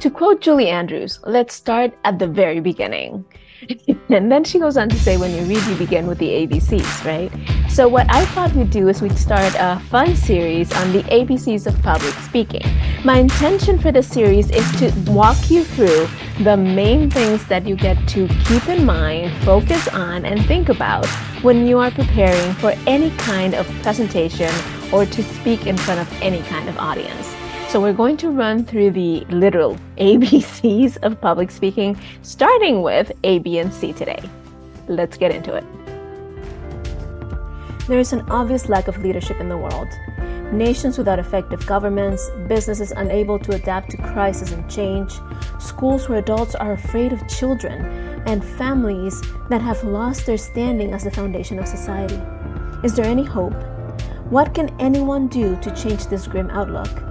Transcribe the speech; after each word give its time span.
To 0.00 0.08
quote 0.08 0.40
Julie 0.40 0.70
Andrews, 0.70 1.20
let's 1.26 1.54
start 1.54 1.92
at 2.04 2.18
the 2.18 2.26
very 2.26 2.60
beginning. 2.60 3.22
and 4.08 4.32
then 4.32 4.44
she 4.44 4.58
goes 4.58 4.78
on 4.78 4.88
to 4.88 4.96
say, 4.96 5.18
when 5.18 5.30
you 5.30 5.42
read, 5.42 5.62
you 5.66 5.74
begin 5.74 6.06
with 6.06 6.16
the 6.16 6.28
ABCs, 6.28 7.04
right? 7.04 7.30
So, 7.70 7.86
what 7.86 8.06
I 8.08 8.24
thought 8.24 8.50
we'd 8.54 8.70
do 8.70 8.88
is 8.88 9.02
we'd 9.02 9.18
start 9.18 9.54
a 9.58 9.78
fun 9.90 10.16
series 10.16 10.72
on 10.72 10.92
the 10.92 11.02
ABCs 11.02 11.66
of 11.66 11.82
public 11.82 12.14
speaking. 12.14 12.62
My 13.04 13.18
intention 13.18 13.78
for 13.78 13.92
this 13.92 14.08
series 14.08 14.50
is 14.50 14.64
to 14.78 14.90
walk 15.12 15.50
you 15.50 15.64
through 15.64 16.08
the 16.44 16.56
main 16.56 17.10
things 17.10 17.44
that 17.48 17.66
you 17.66 17.76
get 17.76 17.98
to 18.08 18.26
keep 18.46 18.66
in 18.70 18.86
mind, 18.86 19.36
focus 19.44 19.86
on, 19.88 20.24
and 20.24 20.42
think 20.46 20.70
about 20.70 21.04
when 21.42 21.66
you 21.66 21.78
are 21.78 21.90
preparing 21.90 22.54
for 22.54 22.72
any 22.86 23.10
kind 23.18 23.54
of 23.54 23.66
presentation 23.82 24.50
or 24.94 25.04
to 25.04 25.22
speak 25.22 25.66
in 25.66 25.76
front 25.76 26.00
of 26.00 26.22
any 26.22 26.40
kind 26.44 26.70
of 26.70 26.78
audience. 26.78 27.36
So, 27.70 27.80
we're 27.80 27.92
going 27.92 28.16
to 28.16 28.30
run 28.30 28.64
through 28.64 28.90
the 28.90 29.20
literal 29.26 29.76
ABCs 29.96 30.96
of 31.04 31.20
public 31.20 31.52
speaking, 31.52 31.96
starting 32.22 32.82
with 32.82 33.12
A, 33.22 33.38
B, 33.38 33.60
and 33.60 33.72
C 33.72 33.92
today. 33.92 34.20
Let's 34.88 35.16
get 35.16 35.30
into 35.30 35.54
it. 35.54 35.64
There 37.86 38.00
is 38.00 38.12
an 38.12 38.28
obvious 38.28 38.68
lack 38.68 38.88
of 38.88 38.98
leadership 38.98 39.38
in 39.38 39.48
the 39.48 39.56
world. 39.56 39.86
Nations 40.52 40.98
without 40.98 41.20
effective 41.20 41.64
governments, 41.64 42.28
businesses 42.48 42.90
unable 42.90 43.38
to 43.38 43.54
adapt 43.54 43.92
to 43.92 43.98
crisis 43.98 44.50
and 44.50 44.68
change, 44.68 45.12
schools 45.60 46.08
where 46.08 46.18
adults 46.18 46.56
are 46.56 46.72
afraid 46.72 47.12
of 47.12 47.28
children, 47.28 47.84
and 48.26 48.44
families 48.44 49.22
that 49.48 49.62
have 49.62 49.84
lost 49.84 50.26
their 50.26 50.38
standing 50.38 50.92
as 50.92 51.04
the 51.04 51.10
foundation 51.12 51.60
of 51.60 51.68
society. 51.68 52.20
Is 52.82 52.96
there 52.96 53.06
any 53.06 53.24
hope? 53.24 53.54
What 54.28 54.54
can 54.54 54.74
anyone 54.80 55.28
do 55.28 55.56
to 55.60 55.76
change 55.76 56.06
this 56.06 56.26
grim 56.26 56.50
outlook? 56.50 57.09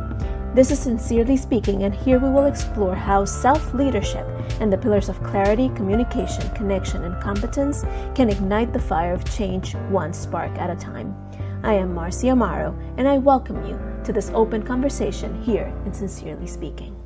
This 0.55 0.71
is 0.71 0.79
Sincerely 0.79 1.37
Speaking, 1.37 1.83
and 1.83 1.93
here 1.93 2.17
we 2.17 2.27
will 2.27 2.47
explore 2.47 2.95
how 2.95 3.23
self 3.23 3.71
leadership 3.71 4.25
and 4.59 4.73
the 4.73 4.79
pillars 4.79 5.07
of 5.07 5.21
clarity, 5.21 5.69
communication, 5.75 6.49
connection, 6.55 7.03
and 7.03 7.21
competence 7.21 7.83
can 8.15 8.29
ignite 8.29 8.73
the 8.73 8.79
fire 8.79 9.13
of 9.13 9.23
change 9.25 9.75
one 9.89 10.11
spark 10.11 10.51
at 10.57 10.71
a 10.71 10.75
time. 10.75 11.15
I 11.61 11.75
am 11.75 11.93
Marcia 11.93 12.27
Amaro, 12.33 12.75
and 12.97 13.07
I 13.07 13.19
welcome 13.19 13.63
you 13.63 13.79
to 14.03 14.11
this 14.11 14.31
open 14.33 14.63
conversation 14.63 15.39
here 15.43 15.71
in 15.85 15.93
Sincerely 15.93 16.47
Speaking. 16.47 16.98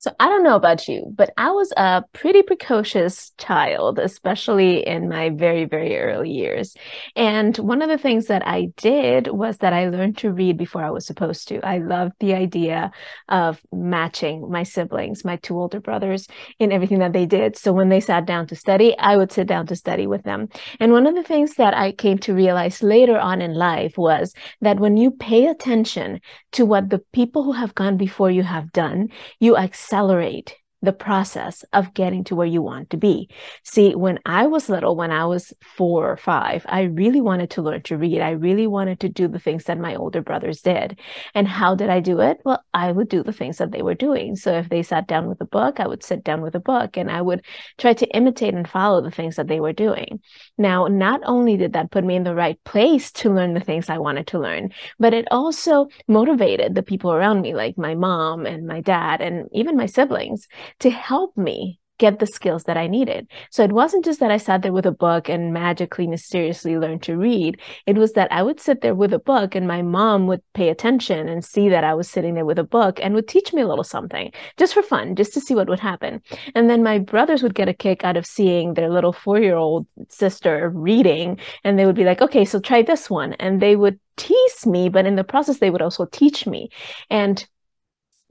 So 0.00 0.12
I 0.20 0.28
don't 0.28 0.44
know 0.44 0.54
about 0.54 0.86
you, 0.86 1.12
but 1.12 1.30
I 1.36 1.50
was 1.50 1.72
a 1.76 2.04
pretty 2.12 2.42
precocious 2.42 3.32
child, 3.36 3.98
especially 3.98 4.86
in 4.86 5.08
my 5.08 5.30
very, 5.30 5.64
very 5.64 5.98
early 5.98 6.30
years. 6.30 6.76
And 7.16 7.56
one 7.56 7.82
of 7.82 7.88
the 7.88 7.98
things 7.98 8.26
that 8.26 8.46
I 8.46 8.68
did 8.76 9.26
was 9.26 9.58
that 9.58 9.72
I 9.72 9.88
learned 9.88 10.16
to 10.18 10.30
read 10.30 10.56
before 10.56 10.84
I 10.84 10.90
was 10.90 11.04
supposed 11.04 11.48
to. 11.48 11.60
I 11.66 11.78
loved 11.78 12.12
the 12.20 12.34
idea 12.34 12.92
of 13.28 13.60
matching 13.72 14.48
my 14.48 14.62
siblings, 14.62 15.24
my 15.24 15.34
two 15.34 15.58
older 15.58 15.80
brothers, 15.80 16.28
in 16.60 16.70
everything 16.70 17.00
that 17.00 17.12
they 17.12 17.26
did. 17.26 17.56
So 17.56 17.72
when 17.72 17.88
they 17.88 17.98
sat 18.00 18.24
down 18.24 18.46
to 18.48 18.54
study, 18.54 18.96
I 18.98 19.16
would 19.16 19.32
sit 19.32 19.48
down 19.48 19.66
to 19.66 19.74
study 19.74 20.06
with 20.06 20.22
them. 20.22 20.48
And 20.78 20.92
one 20.92 21.08
of 21.08 21.16
the 21.16 21.24
things 21.24 21.54
that 21.54 21.74
I 21.76 21.90
came 21.90 22.18
to 22.18 22.34
realize 22.34 22.84
later 22.84 23.18
on 23.18 23.42
in 23.42 23.52
life 23.54 23.98
was 23.98 24.32
that 24.60 24.78
when 24.78 24.96
you 24.96 25.10
pay 25.10 25.46
attention 25.46 26.20
to 26.52 26.64
what 26.64 26.88
the 26.88 27.00
people 27.12 27.42
who 27.42 27.52
have 27.52 27.74
gone 27.74 27.96
before 27.96 28.30
you 28.30 28.44
have 28.44 28.70
done, 28.70 29.08
you 29.40 29.56
accept 29.56 29.87
accelerate 29.88 30.54
the 30.82 30.92
process 30.92 31.64
of 31.72 31.92
getting 31.94 32.24
to 32.24 32.36
where 32.36 32.46
you 32.46 32.62
want 32.62 32.90
to 32.90 32.96
be. 32.96 33.28
See, 33.64 33.94
when 33.94 34.18
I 34.24 34.46
was 34.46 34.68
little, 34.68 34.94
when 34.94 35.10
I 35.10 35.24
was 35.24 35.52
four 35.60 36.10
or 36.10 36.16
five, 36.16 36.64
I 36.68 36.82
really 36.82 37.20
wanted 37.20 37.50
to 37.50 37.62
learn 37.62 37.82
to 37.84 37.96
read. 37.96 38.20
I 38.20 38.30
really 38.30 38.66
wanted 38.66 39.00
to 39.00 39.08
do 39.08 39.26
the 39.26 39.40
things 39.40 39.64
that 39.64 39.78
my 39.78 39.96
older 39.96 40.22
brothers 40.22 40.60
did. 40.60 40.98
And 41.34 41.48
how 41.48 41.74
did 41.74 41.90
I 41.90 42.00
do 42.00 42.20
it? 42.20 42.38
Well, 42.44 42.62
I 42.72 42.92
would 42.92 43.08
do 43.08 43.22
the 43.22 43.32
things 43.32 43.58
that 43.58 43.72
they 43.72 43.82
were 43.82 43.94
doing. 43.94 44.36
So 44.36 44.52
if 44.52 44.68
they 44.68 44.82
sat 44.82 45.08
down 45.08 45.28
with 45.28 45.40
a 45.40 45.46
book, 45.46 45.80
I 45.80 45.86
would 45.86 46.04
sit 46.04 46.22
down 46.22 46.42
with 46.42 46.54
a 46.54 46.60
book 46.60 46.96
and 46.96 47.10
I 47.10 47.22
would 47.22 47.44
try 47.76 47.92
to 47.94 48.06
imitate 48.16 48.54
and 48.54 48.68
follow 48.68 49.02
the 49.02 49.10
things 49.10 49.36
that 49.36 49.48
they 49.48 49.60
were 49.60 49.72
doing. 49.72 50.20
Now, 50.56 50.86
not 50.86 51.20
only 51.24 51.56
did 51.56 51.72
that 51.72 51.90
put 51.90 52.04
me 52.04 52.14
in 52.14 52.24
the 52.24 52.34
right 52.34 52.62
place 52.64 53.10
to 53.12 53.32
learn 53.32 53.54
the 53.54 53.60
things 53.60 53.90
I 53.90 53.98
wanted 53.98 54.28
to 54.28 54.38
learn, 54.38 54.70
but 54.98 55.12
it 55.12 55.26
also 55.30 55.88
motivated 56.06 56.74
the 56.74 56.82
people 56.82 57.12
around 57.12 57.40
me, 57.40 57.54
like 57.54 57.76
my 57.76 57.94
mom 57.96 58.46
and 58.46 58.66
my 58.66 58.80
dad 58.80 59.20
and 59.20 59.48
even 59.52 59.76
my 59.76 59.86
siblings 59.86 60.46
to 60.80 60.90
help 60.90 61.36
me 61.36 61.78
get 61.98 62.20
the 62.20 62.26
skills 62.26 62.64
that 62.64 62.76
I 62.76 62.86
needed. 62.86 63.28
So 63.50 63.62
it 63.64 63.72
wasn't 63.72 64.04
just 64.04 64.20
that 64.20 64.30
I 64.30 64.36
sat 64.36 64.62
there 64.62 64.72
with 64.72 64.86
a 64.86 64.92
book 64.92 65.28
and 65.28 65.52
magically, 65.52 66.06
mysteriously 66.06 66.78
learned 66.78 67.02
to 67.02 67.16
read. 67.16 67.60
It 67.86 67.96
was 67.96 68.12
that 68.12 68.32
I 68.32 68.42
would 68.42 68.60
sit 68.60 68.80
there 68.80 68.94
with 68.94 69.12
a 69.12 69.18
book 69.18 69.54
and 69.54 69.66
my 69.66 69.82
mom 69.82 70.26
would 70.28 70.42
pay 70.54 70.68
attention 70.68 71.28
and 71.28 71.44
see 71.44 71.68
that 71.68 71.84
I 71.84 71.94
was 71.94 72.08
sitting 72.08 72.34
there 72.34 72.44
with 72.44 72.58
a 72.58 72.64
book 72.64 73.00
and 73.02 73.14
would 73.14 73.28
teach 73.28 73.52
me 73.52 73.62
a 73.62 73.66
little 73.66 73.84
something 73.84 74.32
just 74.56 74.74
for 74.74 74.82
fun, 74.82 75.16
just 75.16 75.34
to 75.34 75.40
see 75.40 75.54
what 75.54 75.68
would 75.68 75.80
happen. 75.80 76.22
And 76.54 76.70
then 76.70 76.82
my 76.82 76.98
brothers 76.98 77.42
would 77.42 77.54
get 77.54 77.68
a 77.68 77.74
kick 77.74 78.04
out 78.04 78.16
of 78.16 78.26
seeing 78.26 78.74
their 78.74 78.90
little 78.90 79.12
four 79.12 79.40
year 79.40 79.56
old 79.56 79.86
sister 80.08 80.70
reading 80.70 81.38
and 81.64 81.78
they 81.78 81.86
would 81.86 81.96
be 81.96 82.04
like, 82.04 82.22
okay, 82.22 82.44
so 82.44 82.60
try 82.60 82.82
this 82.82 83.10
one. 83.10 83.32
And 83.34 83.60
they 83.60 83.74
would 83.74 83.98
tease 84.16 84.66
me, 84.66 84.88
but 84.88 85.06
in 85.06 85.16
the 85.16 85.24
process, 85.24 85.58
they 85.58 85.70
would 85.70 85.82
also 85.82 86.04
teach 86.06 86.46
me. 86.46 86.70
And 87.10 87.44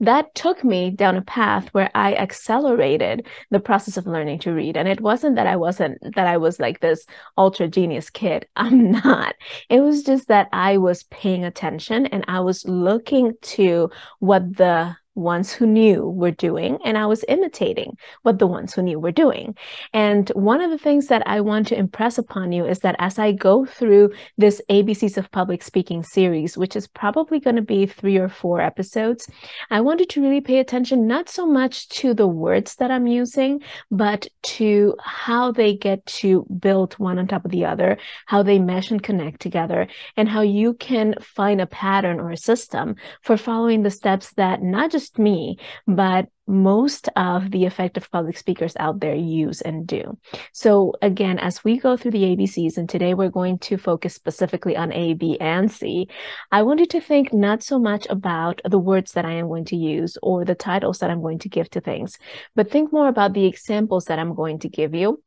that 0.00 0.34
took 0.34 0.62
me 0.64 0.90
down 0.90 1.16
a 1.16 1.22
path 1.22 1.68
where 1.72 1.90
I 1.94 2.14
accelerated 2.14 3.26
the 3.50 3.60
process 3.60 3.96
of 3.96 4.06
learning 4.06 4.38
to 4.40 4.52
read. 4.52 4.76
And 4.76 4.88
it 4.88 5.00
wasn't 5.00 5.36
that 5.36 5.46
I 5.46 5.56
wasn't, 5.56 5.98
that 6.14 6.26
I 6.26 6.36
was 6.36 6.60
like 6.60 6.80
this 6.80 7.04
ultra 7.36 7.68
genius 7.68 8.10
kid. 8.10 8.46
I'm 8.56 8.92
not. 8.92 9.34
It 9.68 9.80
was 9.80 10.02
just 10.02 10.28
that 10.28 10.48
I 10.52 10.78
was 10.78 11.02
paying 11.04 11.44
attention 11.44 12.06
and 12.06 12.24
I 12.28 12.40
was 12.40 12.64
looking 12.66 13.34
to 13.42 13.90
what 14.20 14.56
the 14.56 14.96
ones 15.18 15.52
who 15.52 15.66
knew 15.66 16.08
were 16.08 16.30
doing, 16.30 16.78
and 16.84 16.96
I 16.96 17.06
was 17.06 17.24
imitating 17.28 17.96
what 18.22 18.38
the 18.38 18.46
ones 18.46 18.74
who 18.74 18.82
knew 18.82 18.98
were 18.98 19.12
doing. 19.12 19.56
And 19.92 20.28
one 20.30 20.60
of 20.60 20.70
the 20.70 20.78
things 20.78 21.08
that 21.08 21.26
I 21.26 21.40
want 21.40 21.66
to 21.68 21.78
impress 21.78 22.18
upon 22.18 22.52
you 22.52 22.64
is 22.64 22.78
that 22.80 22.96
as 22.98 23.18
I 23.18 23.32
go 23.32 23.66
through 23.66 24.12
this 24.36 24.62
ABCs 24.70 25.16
of 25.16 25.30
Public 25.30 25.62
Speaking 25.62 26.02
series, 26.02 26.56
which 26.56 26.76
is 26.76 26.86
probably 26.86 27.40
going 27.40 27.56
to 27.56 27.62
be 27.62 27.86
three 27.86 28.16
or 28.16 28.28
four 28.28 28.60
episodes, 28.60 29.28
I 29.70 29.80
wanted 29.80 30.08
to 30.10 30.22
really 30.22 30.40
pay 30.40 30.58
attention 30.58 31.06
not 31.06 31.28
so 31.28 31.46
much 31.46 31.88
to 32.00 32.14
the 32.14 32.28
words 32.28 32.76
that 32.76 32.90
I'm 32.90 33.06
using, 33.06 33.60
but 33.90 34.28
to 34.42 34.94
how 35.02 35.52
they 35.52 35.74
get 35.74 36.04
to 36.06 36.46
build 36.58 36.94
one 36.94 37.18
on 37.18 37.26
top 37.26 37.44
of 37.44 37.50
the 37.50 37.64
other, 37.64 37.98
how 38.26 38.42
they 38.42 38.58
mesh 38.58 38.90
and 38.90 39.02
connect 39.02 39.40
together, 39.40 39.88
and 40.16 40.28
how 40.28 40.42
you 40.42 40.74
can 40.74 41.14
find 41.20 41.60
a 41.60 41.66
pattern 41.66 42.20
or 42.20 42.30
a 42.30 42.36
system 42.36 42.94
for 43.22 43.36
following 43.36 43.82
the 43.82 43.90
steps 43.90 44.32
that 44.34 44.62
not 44.62 44.90
just 44.90 45.07
just 45.08 45.18
me, 45.18 45.58
but 45.86 46.28
most 46.46 47.08
of 47.16 47.50
the 47.50 47.66
effective 47.66 48.10
public 48.10 48.38
speakers 48.38 48.74
out 48.78 49.00
there 49.00 49.14
use 49.14 49.60
and 49.60 49.86
do. 49.86 50.18
So 50.52 50.94
again, 51.02 51.38
as 51.38 51.62
we 51.62 51.78
go 51.78 51.96
through 51.96 52.12
the 52.12 52.24
ABCs, 52.24 52.78
and 52.78 52.88
today 52.88 53.14
we're 53.14 53.28
going 53.30 53.58
to 53.58 53.76
focus 53.76 54.14
specifically 54.14 54.76
on 54.76 54.92
A, 54.92 55.14
B, 55.14 55.38
and 55.40 55.70
C, 55.70 56.08
I 56.50 56.62
want 56.62 56.80
you 56.80 56.86
to 56.86 57.00
think 57.00 57.32
not 57.32 57.62
so 57.62 57.78
much 57.78 58.06
about 58.08 58.60
the 58.64 58.78
words 58.78 59.12
that 59.12 59.26
I 59.26 59.32
am 59.32 59.48
going 59.48 59.66
to 59.66 59.76
use 59.76 60.16
or 60.22 60.44
the 60.44 60.54
titles 60.54 60.98
that 60.98 61.10
I'm 61.10 61.20
going 61.20 61.38
to 61.40 61.48
give 61.48 61.68
to 61.70 61.80
things, 61.80 62.16
but 62.54 62.70
think 62.70 62.92
more 62.92 63.08
about 63.08 63.34
the 63.34 63.46
examples 63.46 64.06
that 64.06 64.18
I'm 64.18 64.34
going 64.34 64.58
to 64.60 64.68
give 64.68 64.94
you 64.94 65.22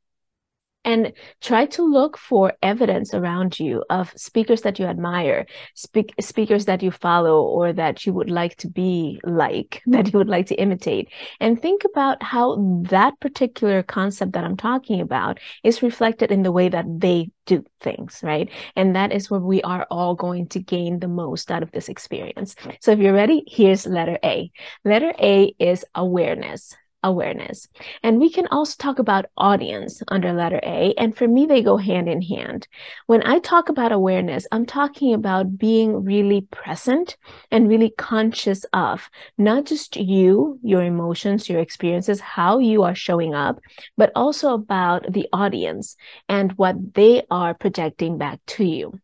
and 0.84 1.14
try 1.42 1.66
to 1.66 1.84
look 1.84 2.18
for 2.18 2.54
evidence 2.62 3.14
around 3.14 3.60
you 3.60 3.84
of 3.90 4.12
speakers 4.16 4.62
that 4.62 4.80
you 4.80 4.86
admire, 4.86 5.46
speak, 5.76 6.14
speakers 6.20 6.66
that 6.66 6.82
you 6.82 6.92
follow 6.92 7.44
or 7.44 7.74
that 7.74 8.06
you 8.06 8.14
would 8.14 8.30
like 8.30 8.56
to 8.58 8.68
be 8.68 9.20
like, 9.24 9.82
that 9.88 10.12
you 10.12 10.18
would 10.18 10.30
like 10.30 10.48
to 10.48 10.56
imitate, 10.56 11.10
and 11.40 11.62
think 11.62 11.84
about 11.86 12.22
how 12.24 12.56
that 12.90 13.20
particular 13.20 13.84
concept 13.84 14.34
that 14.34 14.44
I'm 14.44 14.58
talking 14.58 15.02
about 15.02 15.40
is 15.64 15.84
reflected 15.84 16.32
in 16.32 16.44
the 16.44 16.52
way 16.52 16.70
that 16.70 16.86
they 16.88 17.30
do 17.46 17.64
things, 17.82 18.20
right? 18.24 18.50
And 18.76 18.96
that 18.96 19.12
is 19.12 19.30
where 19.30 19.40
we 19.40 19.62
are 19.64 19.86
all 19.90 20.16
going 20.16 20.48
to 20.50 20.60
gain 20.60 21.00
the 21.00 21.08
most 21.08 21.52
out 21.52 21.64
of 21.64 21.72
this 21.72 21.90
experience. 21.90 22.56
So 22.82 22.92
if 22.92 23.00
you're 23.00 23.14
ready, 23.14 23.44
here's 23.48 23.86
letter 23.86 24.18
A. 24.24 24.52
Letter 24.86 25.14
A 25.20 25.54
is 25.60 25.86
awareness 25.96 26.76
awareness. 27.04 27.68
And 28.04 28.20
we 28.20 28.30
can 28.30 28.48
also 28.48 28.76
talk 28.78 29.00
about 29.00 29.26
audience 29.38 30.02
under 30.08 30.34
letter 30.34 30.60
A. 30.64 30.94
And 30.98 31.16
for 31.16 31.28
me, 31.28 31.46
they 31.46 31.62
go 31.62 31.78
hand 31.78 32.08
in 32.08 32.22
hand. 32.22 32.68
When 33.08 33.26
I 33.26 33.40
talk 33.40 33.70
about 33.70 33.92
awareness, 33.92 34.48
I'm 34.52 34.66
talking 34.66 35.14
about 35.14 35.58
being 35.58 36.04
really 36.04 36.42
present 36.52 37.18
and 37.52 37.68
really 37.68 37.94
conscious 37.98 38.66
of 38.74 39.10
not 39.38 39.66
just 39.66 39.96
you, 39.96 40.60
your 40.64 40.84
emotions, 40.84 41.50
your 41.50 41.60
experiences, 41.60 42.20
how 42.20 42.60
you 42.60 42.84
are 42.84 42.96
showing 42.96 43.34
up, 43.34 43.60
but 43.98 44.12
also 44.16 44.54
about 44.54 45.12
the 45.12 45.28
audience 45.34 45.96
and 46.30 46.52
what 46.54 46.94
they 46.94 47.24
are 47.30 47.54
projecting 47.54 48.18
back 48.18 48.40
to 48.48 48.66
you. 48.66 49.00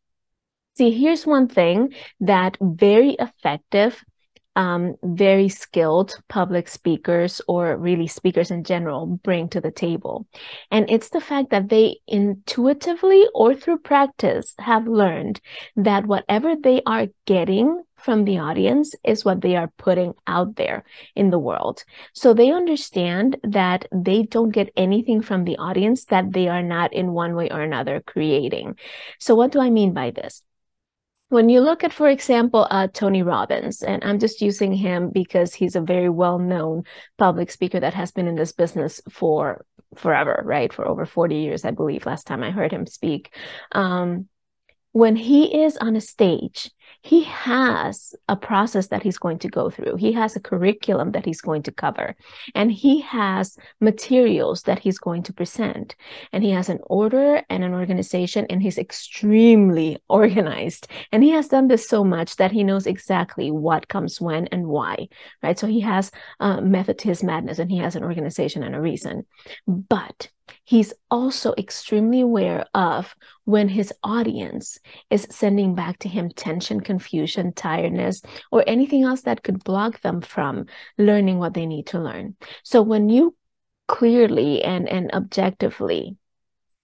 See, 0.78 0.92
here's 0.92 1.26
one 1.26 1.48
thing 1.48 1.96
that 2.20 2.58
very 2.62 3.14
effective 3.14 4.04
um, 4.58 4.96
very 5.04 5.50
skilled 5.50 6.20
public 6.28 6.68
speakers 6.68 7.40
or 7.48 7.78
really 7.78 8.08
speakers 8.08 8.50
in 8.50 8.64
general 8.64 9.06
bring 9.06 9.48
to 9.50 9.62
the 9.62 9.72
table. 9.72 10.26
And 10.72 10.90
it's 10.90 11.10
the 11.10 11.22
fact 11.22 11.52
that 11.52 11.70
they 11.70 12.00
intuitively 12.08 13.24
or 13.36 13.54
through 13.54 13.78
practice 13.78 14.56
have 14.58 14.88
learned 14.88 15.40
that 15.76 16.08
whatever 16.08 16.56
they 16.56 16.82
are 16.88 17.06
getting 17.26 17.84
from 17.98 18.26
the 18.26 18.40
audience 18.40 18.96
is 19.04 19.24
what 19.24 19.42
they 19.42 19.56
are 19.56 19.72
putting 19.78 20.14
out 20.26 20.56
there 20.56 20.84
in 21.16 21.30
the 21.30 21.40
world. 21.40 21.84
So 22.14 22.34
they 22.34 22.52
understand 22.52 23.38
that 23.44 23.88
they 23.92 24.24
don't 24.24 24.50
get 24.50 24.74
anything 24.76 25.22
from 25.22 25.44
the 25.46 25.58
audience 25.58 26.06
that 26.06 26.32
they 26.34 26.48
are 26.48 26.64
not 26.64 26.94
in 26.94 27.14
one 27.14 27.36
way 27.36 27.50
or 27.52 27.62
another 27.62 28.02
creating. 28.06 28.76
So 29.20 29.36
what 29.36 29.52
do 29.52 29.60
I 29.60 29.70
mean 29.70 29.94
by 29.94 30.12
this? 30.12 30.42
When 31.30 31.50
you 31.50 31.60
look 31.60 31.84
at, 31.84 31.94
for 31.94 32.08
example, 32.08 32.68
uh, 32.70 32.88
Tony 32.88 33.22
Robbins, 33.22 33.84
and 33.84 34.04
I'm 34.04 34.20
just 34.20 34.42
using 34.42 34.74
him 34.74 35.10
because 35.10 35.54
he's 35.54 35.76
a 35.76 35.82
very 35.82 36.10
well 36.10 36.40
known 36.40 36.84
public 37.18 37.52
speaker 37.52 37.80
that 37.80 37.94
has 37.94 38.12
been 38.12 38.28
in 38.28 38.36
this 38.36 38.54
business 38.54 39.02
for 39.10 39.66
forever, 39.96 40.42
right? 40.46 40.72
For 40.72 40.88
over 40.88 41.06
40 41.06 41.36
years, 41.36 41.66
I 41.66 41.72
believe, 41.72 42.06
last 42.06 42.28
time 42.28 42.44
I 42.44 42.52
heard 42.52 42.72
him 42.72 42.86
speak. 42.86 43.34
Um, 43.74 44.28
when 44.98 45.16
he 45.16 45.64
is 45.64 45.78
on 45.78 45.96
a 45.96 46.02
stage, 46.02 46.72
he 47.04 47.24
has 47.24 48.16
a 48.28 48.36
process 48.36 48.88
that 48.88 49.04
he's 49.04 49.20
going 49.20 49.38
to 49.38 49.48
go 49.48 49.70
through. 49.70 49.96
He 49.98 50.12
has 50.14 50.36
a 50.36 50.40
curriculum 50.40 51.12
that 51.12 51.24
he's 51.24 51.40
going 51.40 51.62
to 51.64 51.72
cover, 51.72 52.16
and 52.56 52.72
he 52.72 53.02
has 53.02 53.60
materials 53.80 54.64
that 54.64 54.80
he's 54.80 54.98
going 54.98 55.22
to 55.24 55.34
present. 55.34 55.96
And 56.34 56.44
he 56.44 56.50
has 56.50 56.70
an 56.70 56.80
order 56.88 57.44
and 57.48 57.64
an 57.64 57.76
organization, 57.76 58.48
and 58.50 58.60
he's 58.60 58.80
extremely 58.80 60.00
organized. 60.10 60.88
And 61.12 61.24
he 61.24 61.30
has 61.30 61.48
done 61.48 61.68
this 61.68 61.88
so 61.88 62.04
much 62.04 62.38
that 62.38 62.52
he 62.52 62.64
knows 62.64 62.88
exactly 62.88 63.52
what 63.52 63.90
comes 63.90 64.20
when 64.20 64.48
and 64.48 64.66
why, 64.66 65.10
right? 65.44 65.60
So 65.60 65.68
he 65.68 65.82
has 65.82 66.10
uh, 66.40 66.56
a 66.58 66.62
method 66.62 66.98
to 67.00 67.10
his 67.10 67.22
madness, 67.22 67.60
and 67.60 67.70
he 67.70 67.78
has 67.78 67.96
an 67.96 68.04
organization 68.04 68.64
and 68.64 68.76
a 68.76 68.82
reason. 68.82 69.28
But 69.68 70.30
he's 70.68 70.94
also 71.10 71.54
extremely 71.58 72.20
aware 72.20 72.66
of 72.74 73.16
when 73.46 73.70
his 73.70 73.94
audience 74.04 74.78
is 75.10 75.26
sending 75.32 75.74
back 75.76 75.98
to 75.98 76.10
him 76.10 76.30
tension, 76.30 76.82
confusion, 76.82 77.54
tiredness, 77.54 78.22
or 78.52 78.66
anything 78.68 79.04
else 79.04 79.22
that 79.22 79.44
could 79.44 79.64
block 79.64 80.02
them 80.02 80.20
from 80.20 80.66
learning 80.98 81.40
what 81.40 81.54
they 81.54 81.66
need 81.66 81.88
to 81.88 82.00
learn. 82.00 82.36
So 82.64 82.82
when 82.82 83.08
you 83.08 83.34
clearly 83.88 84.62
and, 84.62 84.90
and 84.90 85.10
objectively 85.14 86.18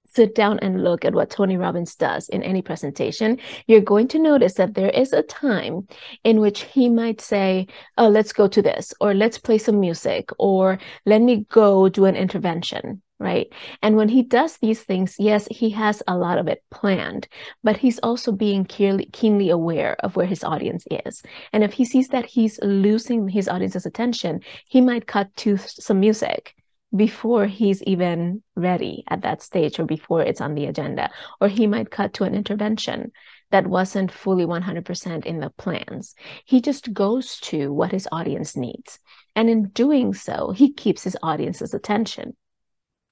sit 0.05 0.33
down 0.33 0.59
and 0.59 0.81
look 0.81 1.03
at 1.03 1.13
what 1.13 1.29
Tony 1.29 1.57
Robbins 1.57 1.95
does 1.95 2.29
in 2.29 2.41
any 2.41 2.61
presentation, 2.61 3.37
you're 3.67 3.81
going 3.81 4.07
to 4.09 4.19
notice 4.19 4.53
that 4.53 4.75
there 4.75 4.91
is 4.91 5.11
a 5.11 5.23
time 5.23 5.89
in 6.23 6.39
which 6.39 6.61
he 6.61 6.87
might 6.87 7.19
say, 7.19 7.67
Oh, 7.97 8.07
let's 8.07 8.31
go 8.31 8.47
to 8.47 8.61
this, 8.61 8.93
or 9.01 9.13
let's 9.13 9.39
play 9.39 9.57
some 9.57 9.81
music, 9.81 10.29
or 10.39 10.79
let 11.05 11.21
me 11.21 11.45
go 11.49 11.89
do 11.89 12.05
an 12.05 12.15
intervention 12.15 13.01
right? 13.23 13.47
And 13.81 13.95
when 13.95 14.09
he 14.09 14.21
does 14.21 14.57
these 14.57 14.83
things, 14.83 15.15
yes, 15.17 15.47
he 15.49 15.69
has 15.71 16.03
a 16.07 16.17
lot 16.17 16.37
of 16.37 16.47
it 16.47 16.63
planned, 16.69 17.27
but 17.63 17.77
he's 17.77 17.99
also 17.99 18.31
being 18.31 18.65
keenly, 18.65 19.05
keenly 19.05 19.49
aware 19.49 19.95
of 20.01 20.15
where 20.15 20.25
his 20.25 20.43
audience 20.43 20.85
is. 20.91 21.23
And 21.51 21.63
if 21.63 21.73
he 21.73 21.85
sees 21.85 22.09
that 22.09 22.25
he's 22.25 22.59
losing 22.61 23.27
his 23.27 23.47
audience's 23.47 23.85
attention, 23.85 24.41
he 24.67 24.81
might 24.81 25.07
cut 25.07 25.35
to 25.37 25.57
some 25.57 25.99
music 25.99 26.53
before 26.95 27.47
he's 27.47 27.81
even 27.83 28.43
ready 28.55 29.03
at 29.07 29.23
that 29.23 29.41
stage 29.41 29.79
or 29.79 29.85
before 29.85 30.21
it's 30.21 30.41
on 30.41 30.53
the 30.53 30.65
agenda. 30.65 31.09
Or 31.41 31.47
he 31.47 31.65
might 31.65 31.89
cut 31.89 32.13
to 32.15 32.23
an 32.23 32.35
intervention 32.35 33.11
that 33.51 33.67
wasn't 33.67 34.11
fully 34.11 34.45
100% 34.45 35.25
in 35.25 35.39
the 35.39 35.49
plans. 35.51 36.15
He 36.45 36.61
just 36.61 36.93
goes 36.93 37.39
to 37.41 37.71
what 37.71 37.91
his 37.91 38.07
audience 38.11 38.57
needs. 38.57 38.99
And 39.35 39.49
in 39.49 39.69
doing 39.69 40.13
so, 40.13 40.51
he 40.51 40.73
keeps 40.73 41.03
his 41.03 41.17
audience's 41.23 41.73
attention 41.73 42.35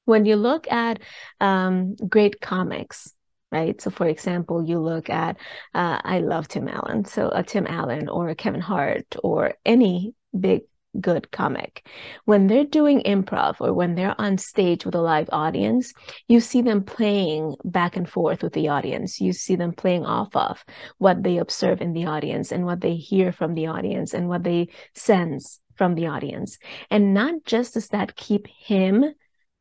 when 0.06 0.26
you 0.26 0.36
look 0.36 0.72
at 0.72 1.00
um, 1.40 1.96
great 1.96 2.42
comics, 2.42 3.14
right? 3.52 3.80
So, 3.82 3.92
for 3.92 4.08
example, 4.08 4.64
you 4.64 4.80
look 4.80 5.10
at, 5.10 5.38
uh, 5.74 6.00
I 6.04 6.20
love 6.20 6.48
Tim 6.48 6.68
Allen. 6.68 7.06
So, 7.06 7.30
a 7.30 7.44
Tim 7.44 7.68
Allen 7.68 8.10
or 8.10 8.30
a 8.30 8.36
Kevin 8.36 8.62
Hart 8.62 9.16
or 9.24 9.54
any 9.66 10.14
big 10.38 10.62
good 11.00 11.32
comic. 11.32 11.88
When 12.26 12.48
they're 12.48 12.66
doing 12.66 13.02
improv 13.04 13.56
or 13.60 13.74
when 13.74 13.96
they're 13.96 14.20
on 14.20 14.38
stage 14.38 14.86
with 14.86 14.96
a 14.96 15.02
live 15.02 15.30
audience, 15.32 15.94
you 16.28 16.40
see 16.40 16.62
them 16.62 16.84
playing 16.84 17.56
back 17.64 17.96
and 17.96 18.10
forth 18.10 18.44
with 18.44 18.54
the 18.54 18.68
audience. 18.68 19.22
You 19.22 19.32
see 19.34 19.56
them 19.56 19.72
playing 19.72 20.06
off 20.06 20.36
of 20.36 20.64
what 20.98 21.24
they 21.24 21.38
observe 21.38 21.82
in 21.82 21.94
the 21.94 22.06
audience 22.06 22.52
and 22.52 22.66
what 22.66 22.82
they 22.82 22.96
hear 22.96 23.32
from 23.32 23.54
the 23.54 23.68
audience 23.68 24.14
and 24.14 24.28
what 24.28 24.44
they 24.44 24.68
sense 24.94 25.60
from 25.76 25.96
the 25.96 26.08
audience. 26.08 26.58
And 26.90 27.14
not 27.14 27.46
just 27.46 27.76
does 27.76 27.88
that 27.90 28.16
keep 28.16 28.48
him 28.48 29.06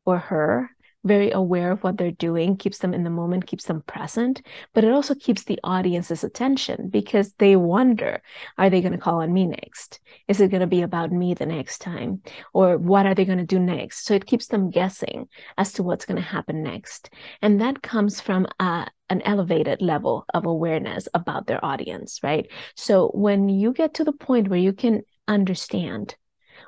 or 0.05 0.17
her 0.17 0.69
very 1.03 1.31
aware 1.31 1.71
of 1.71 1.83
what 1.83 1.97
they're 1.97 2.11
doing, 2.11 2.55
keeps 2.55 2.79
them 2.79 2.93
in 2.93 3.03
the 3.03 3.09
moment, 3.09 3.47
keeps 3.47 3.65
them 3.65 3.81
present, 3.81 4.41
but 4.73 4.83
it 4.83 4.91
also 4.91 5.15
keeps 5.15 5.43
the 5.43 5.59
audience's 5.63 6.23
attention 6.23 6.89
because 6.89 7.33
they 7.33 7.55
wonder, 7.55 8.21
are 8.57 8.69
they 8.69 8.81
going 8.81 8.91
to 8.91 8.97
call 8.97 9.21
on 9.21 9.33
me 9.33 9.47
next? 9.47 9.99
Is 10.27 10.41
it 10.41 10.51
going 10.51 10.61
to 10.61 10.67
be 10.67 10.81
about 10.83 11.11
me 11.11 11.33
the 11.33 11.45
next 11.45 11.79
time? 11.79 12.21
Or 12.53 12.77
what 12.77 13.05
are 13.05 13.15
they 13.15 13.25
going 13.25 13.39
to 13.39 13.45
do 13.45 13.59
next? 13.59 14.05
So 14.05 14.13
it 14.13 14.27
keeps 14.27 14.47
them 14.47 14.69
guessing 14.69 15.27
as 15.57 15.73
to 15.73 15.83
what's 15.83 16.05
going 16.05 16.21
to 16.21 16.27
happen 16.27 16.61
next. 16.61 17.09
And 17.41 17.61
that 17.61 17.81
comes 17.81 18.21
from 18.21 18.45
a, 18.59 18.87
an 19.09 19.21
elevated 19.23 19.81
level 19.81 20.25
of 20.33 20.45
awareness 20.45 21.07
about 21.13 21.47
their 21.47 21.63
audience, 21.65 22.19
right? 22.21 22.47
So 22.75 23.09
when 23.09 23.49
you 23.49 23.73
get 23.73 23.95
to 23.95 24.03
the 24.03 24.13
point 24.13 24.49
where 24.49 24.59
you 24.59 24.73
can 24.73 25.01
understand 25.27 26.15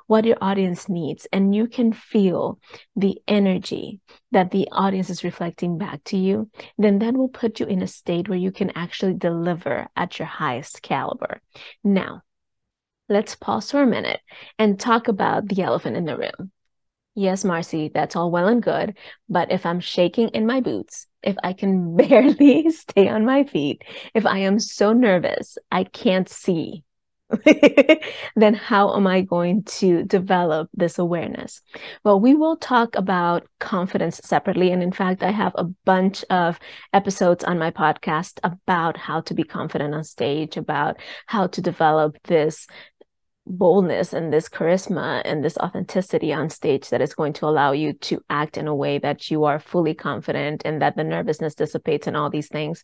what 0.06 0.24
your 0.24 0.36
audience 0.40 0.88
needs 0.88 1.26
and 1.32 1.54
you 1.54 1.66
can 1.66 1.92
feel 1.92 2.58
the 2.96 3.18
energy 3.26 4.00
that 4.32 4.50
the 4.50 4.68
audience 4.72 5.10
is 5.10 5.24
reflecting 5.24 5.78
back 5.78 6.02
to 6.04 6.16
you, 6.16 6.50
then 6.78 6.98
that 6.98 7.14
will 7.14 7.28
put 7.28 7.60
you 7.60 7.66
in 7.66 7.82
a 7.82 7.86
state 7.86 8.28
where 8.28 8.38
you 8.38 8.52
can 8.52 8.70
actually 8.76 9.14
deliver 9.14 9.88
at 9.96 10.18
your 10.18 10.26
highest 10.26 10.82
caliber. 10.82 11.40
Now, 11.82 12.22
let's 13.08 13.34
pause 13.34 13.70
for 13.70 13.82
a 13.82 13.86
minute 13.86 14.20
and 14.58 14.78
talk 14.78 15.08
about 15.08 15.48
the 15.48 15.62
elephant 15.62 15.96
in 15.96 16.04
the 16.04 16.16
room. 16.16 16.50
Yes, 17.14 17.44
Marcy, 17.44 17.90
that's 17.94 18.16
all 18.16 18.30
well 18.30 18.48
and 18.48 18.62
good. 18.62 18.96
But 19.28 19.52
if 19.52 19.64
I'm 19.64 19.78
shaking 19.78 20.30
in 20.30 20.46
my 20.46 20.60
boots, 20.60 21.06
if 21.22 21.36
I 21.44 21.52
can 21.52 21.96
barely 21.96 22.70
stay 22.70 23.08
on 23.08 23.24
my 23.24 23.44
feet, 23.44 23.82
if 24.14 24.26
I 24.26 24.38
am 24.38 24.58
so 24.58 24.92
nervous, 24.92 25.56
I 25.70 25.84
can't 25.84 26.28
see 26.28 26.82
then 28.36 28.54
how 28.54 28.94
am 28.96 29.06
I 29.06 29.22
going 29.22 29.64
to 29.64 30.04
develop 30.04 30.68
this 30.74 30.98
awareness? 30.98 31.62
Well, 32.04 32.20
we 32.20 32.34
will 32.34 32.56
talk 32.56 32.94
about 32.96 33.46
confidence 33.60 34.20
separately. 34.22 34.70
And 34.72 34.82
in 34.82 34.92
fact, 34.92 35.22
I 35.22 35.30
have 35.30 35.52
a 35.56 35.64
bunch 35.84 36.24
of 36.30 36.58
episodes 36.92 37.44
on 37.44 37.58
my 37.58 37.70
podcast 37.70 38.38
about 38.42 38.96
how 38.96 39.22
to 39.22 39.34
be 39.34 39.44
confident 39.44 39.94
on 39.94 40.04
stage, 40.04 40.56
about 40.56 40.98
how 41.26 41.46
to 41.48 41.60
develop 41.62 42.16
this 42.24 42.66
boldness 43.46 44.12
and 44.14 44.32
this 44.32 44.48
charisma 44.48 45.20
and 45.24 45.44
this 45.44 45.58
authenticity 45.58 46.32
on 46.32 46.48
stage 46.48 46.88
that 46.88 47.02
is 47.02 47.14
going 47.14 47.32
to 47.34 47.46
allow 47.46 47.72
you 47.72 47.92
to 47.92 48.20
act 48.30 48.56
in 48.56 48.66
a 48.66 48.74
way 48.74 48.98
that 48.98 49.30
you 49.30 49.44
are 49.44 49.58
fully 49.58 49.94
confident 49.94 50.62
and 50.64 50.80
that 50.80 50.96
the 50.96 51.04
nervousness 51.04 51.54
dissipates 51.54 52.06
and 52.06 52.16
all 52.16 52.30
these 52.30 52.48
things. 52.48 52.82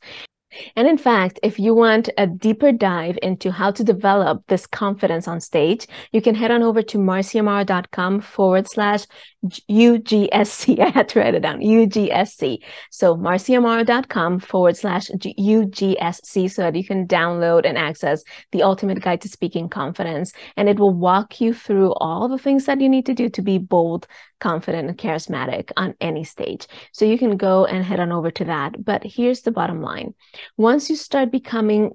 And 0.77 0.89
in 0.89 0.99
fact, 0.99 1.39
if 1.43 1.59
you 1.59 1.75
want 1.75 2.09
a 2.19 2.27
deeper 2.27 2.73
dive 2.73 3.19
into 3.23 3.51
how 3.51 3.71
to 3.73 3.85
develop 3.85 4.47
this 4.49 4.67
confidence 4.67 5.29
on 5.29 5.41
stage, 5.41 5.87
you 6.13 6.21
can 6.21 6.35
head 6.35 6.51
on 6.51 6.63
over 6.63 6.83
to 6.83 6.99
marciamaro.com 6.99 8.21
forward 8.21 8.69
slash 8.69 9.07
UGSC. 9.45 10.79
I 10.81 10.91
had 10.91 11.09
to 11.11 11.21
write 11.21 11.35
it 11.35 11.41
down, 11.41 11.61
UGSC. 11.61 12.59
So 12.91 13.17
marciamaro.com 13.17 14.41
forward 14.41 14.77
slash 14.77 15.09
UGSC 15.09 16.51
so 16.51 16.63
that 16.63 16.75
you 16.75 16.85
can 16.85 17.07
download 17.07 17.65
and 17.65 17.79
access 17.79 18.23
the 18.53 18.63
ultimate 18.63 19.01
guide 19.01 19.21
to 19.23 19.29
speaking 19.29 19.69
confidence. 19.69 20.33
And 20.57 20.69
it 20.69 20.79
will 20.79 20.95
walk 20.95 21.41
you 21.41 21.55
through 21.55 21.93
all 21.95 22.29
the 22.29 22.39
things 22.39 22.67
that 22.67 22.81
you 22.81 22.89
need 22.89 23.07
to 23.07 23.15
do 23.15 23.29
to 23.31 23.43
be 23.43 23.59
bold, 23.59 24.07
confident, 24.41 24.89
and 24.89 24.99
charismatic 24.99 25.71
on 25.77 25.95
any 26.01 26.25
stage. 26.25 26.67
So 26.93 27.05
you 27.05 27.19
can 27.19 27.37
go 27.37 27.67
and 27.67 27.85
head 27.85 28.01
on 28.01 28.13
over 28.13 28.31
to 28.33 28.45
that. 28.47 28.85
But 28.85 29.05
here's 29.05 29.43
the 29.43 29.53
bottom 29.53 29.83
line. 29.83 30.15
Once 30.57 30.91
you 30.91 30.97
start 30.97 31.31
becoming 31.31 31.93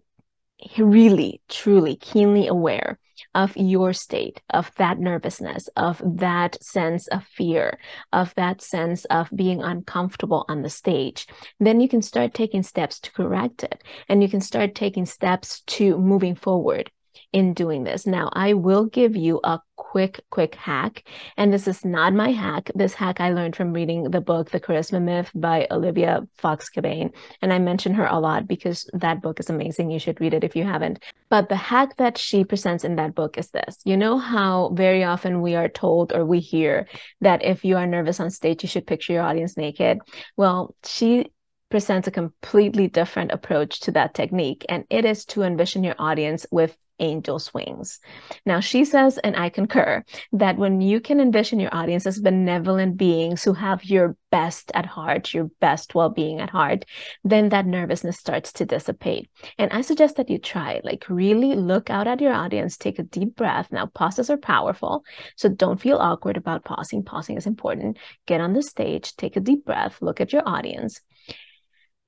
really, 0.78 1.42
truly, 1.50 1.96
keenly 1.98 2.48
aware 2.48 2.98
of 3.34 3.56
your 3.58 3.92
state, 3.92 4.42
of 4.50 4.72
that 4.78 4.98
nervousness, 4.98 5.68
of 5.76 6.02
that 6.06 6.62
sense 6.64 7.08
of 7.08 7.24
fear, 7.26 7.78
of 8.14 8.34
that 8.36 8.62
sense 8.62 9.06
of 9.06 9.30
being 9.36 9.62
uncomfortable 9.62 10.46
on 10.48 10.62
the 10.62 10.70
stage, 10.70 11.28
then 11.60 11.82
you 11.82 11.90
can 11.90 12.02
start 12.02 12.34
taking 12.34 12.64
steps 12.64 13.00
to 13.00 13.12
correct 13.12 13.64
it. 13.64 13.84
And 14.08 14.24
you 14.24 14.30
can 14.30 14.42
start 14.42 14.76
taking 14.76 15.06
steps 15.06 15.62
to 15.68 15.98
moving 15.98 16.36
forward 16.36 16.92
in 17.34 17.54
doing 17.54 17.84
this. 17.84 18.08
Now, 18.08 18.30
I 18.34 18.54
will 18.54 18.86
give 18.86 19.16
you 19.16 19.42
a 19.44 19.60
quick, 19.96 20.20
quick 20.30 20.56
hack. 20.56 21.08
And 21.38 21.54
this 21.54 21.70
is 21.70 21.86
not 21.86 22.14
my 22.14 22.32
hack. 22.32 22.70
This 22.76 22.94
hack 22.94 23.22
I 23.22 23.32
learned 23.32 23.56
from 23.56 23.72
reading 23.72 24.12
the 24.12 24.20
book, 24.20 24.52
The 24.52 24.60
Charisma 24.60 25.02
Myth 25.02 25.32
by 25.34 25.68
Olivia 25.72 26.28
Fox 26.36 26.70
Cabane. 26.70 27.14
And 27.42 27.54
I 27.54 27.60
mention 27.60 27.94
her 27.94 28.06
a 28.06 28.20
lot 28.20 28.46
because 28.46 28.90
that 28.92 29.22
book 29.22 29.40
is 29.40 29.50
amazing. 29.50 29.92
You 29.92 30.00
should 30.00 30.20
read 30.20 30.34
it 30.34 30.44
if 30.44 30.54
you 30.54 30.66
haven't. 30.66 31.02
But 31.30 31.48
the 31.48 31.56
hack 31.56 31.96
that 31.96 32.18
she 32.18 32.44
presents 32.44 32.84
in 32.84 32.98
that 32.98 33.16
book 33.16 33.38
is 33.38 33.52
this. 33.52 33.78
You 33.86 33.96
know 33.96 34.18
how 34.18 34.72
very 34.74 35.06
often 35.06 35.42
we 35.42 35.56
are 35.56 35.70
told 35.70 36.12
or 36.12 36.26
we 36.26 36.42
hear 36.42 36.90
that 37.22 37.42
if 37.46 37.64
you 37.64 37.78
are 37.78 37.88
nervous 37.88 38.20
on 38.20 38.32
stage, 38.32 38.64
you 38.64 38.68
should 38.68 38.86
picture 38.86 39.14
your 39.14 39.24
audience 39.24 39.56
naked? 39.56 40.00
Well, 40.36 40.76
she 40.84 41.32
presents 41.70 42.08
a 42.08 42.12
completely 42.12 42.88
different 42.88 43.32
approach 43.32 43.80
to 43.82 43.92
that 43.92 44.14
technique, 44.14 44.66
and 44.70 44.86
it 44.90 45.06
is 45.06 45.26
to 45.26 45.44
envision 45.44 45.84
your 45.84 45.96
audience 45.98 46.46
with 46.52 46.78
angel's 47.00 47.54
wings. 47.54 48.00
Now, 48.46 48.60
she 48.60 48.86
says, 48.86 49.18
and 49.18 49.36
I 49.36 49.50
concur, 49.50 50.04
that 50.34 50.58
when 50.58 50.82
you 50.82 51.00
can 51.02 51.20
envision 51.20 51.60
your 51.60 51.74
audience 51.76 52.06
as 52.06 52.20
benevolent 52.20 52.98
beings 52.98 53.44
who 53.44 53.54
have 53.54 53.84
your 53.84 54.16
best 54.32 54.72
at 54.74 54.86
heart, 54.86 55.34
your 55.34 55.50
best 55.60 55.96
well 55.96 56.10
being 56.10 56.40
at 56.40 56.50
heart, 56.50 56.86
then 57.24 57.50
that 57.50 57.66
nervousness 57.66 58.18
starts 58.18 58.54
to 58.54 58.66
dissipate. 58.66 59.30
And 59.58 59.72
I 59.72 59.82
suggest 59.82 60.16
that 60.18 60.30
you 60.30 60.38
try, 60.38 60.82
like, 60.84 61.10
really 61.10 61.56
look 61.56 61.90
out 61.90 62.08
at 62.08 62.22
your 62.22 62.34
audience, 62.34 62.78
take 62.78 63.00
a 63.00 63.04
deep 63.04 63.36
breath. 63.36 63.72
Now, 63.72 63.88
pauses 63.88 64.30
are 64.30 64.38
powerful, 64.38 65.04
so 65.36 65.50
don't 65.50 65.82
feel 65.82 65.98
awkward 65.98 66.38
about 66.38 66.66
pausing. 66.66 67.04
Pausing 67.04 67.38
is 67.38 67.46
important. 67.46 67.98
Get 68.26 68.42
on 68.42 68.54
the 68.54 68.62
stage, 68.62 69.16
take 69.16 69.36
a 69.36 69.42
deep 69.42 69.66
breath, 69.66 70.02
look 70.02 70.22
at 70.22 70.32
your 70.32 70.48
audience 70.48 71.02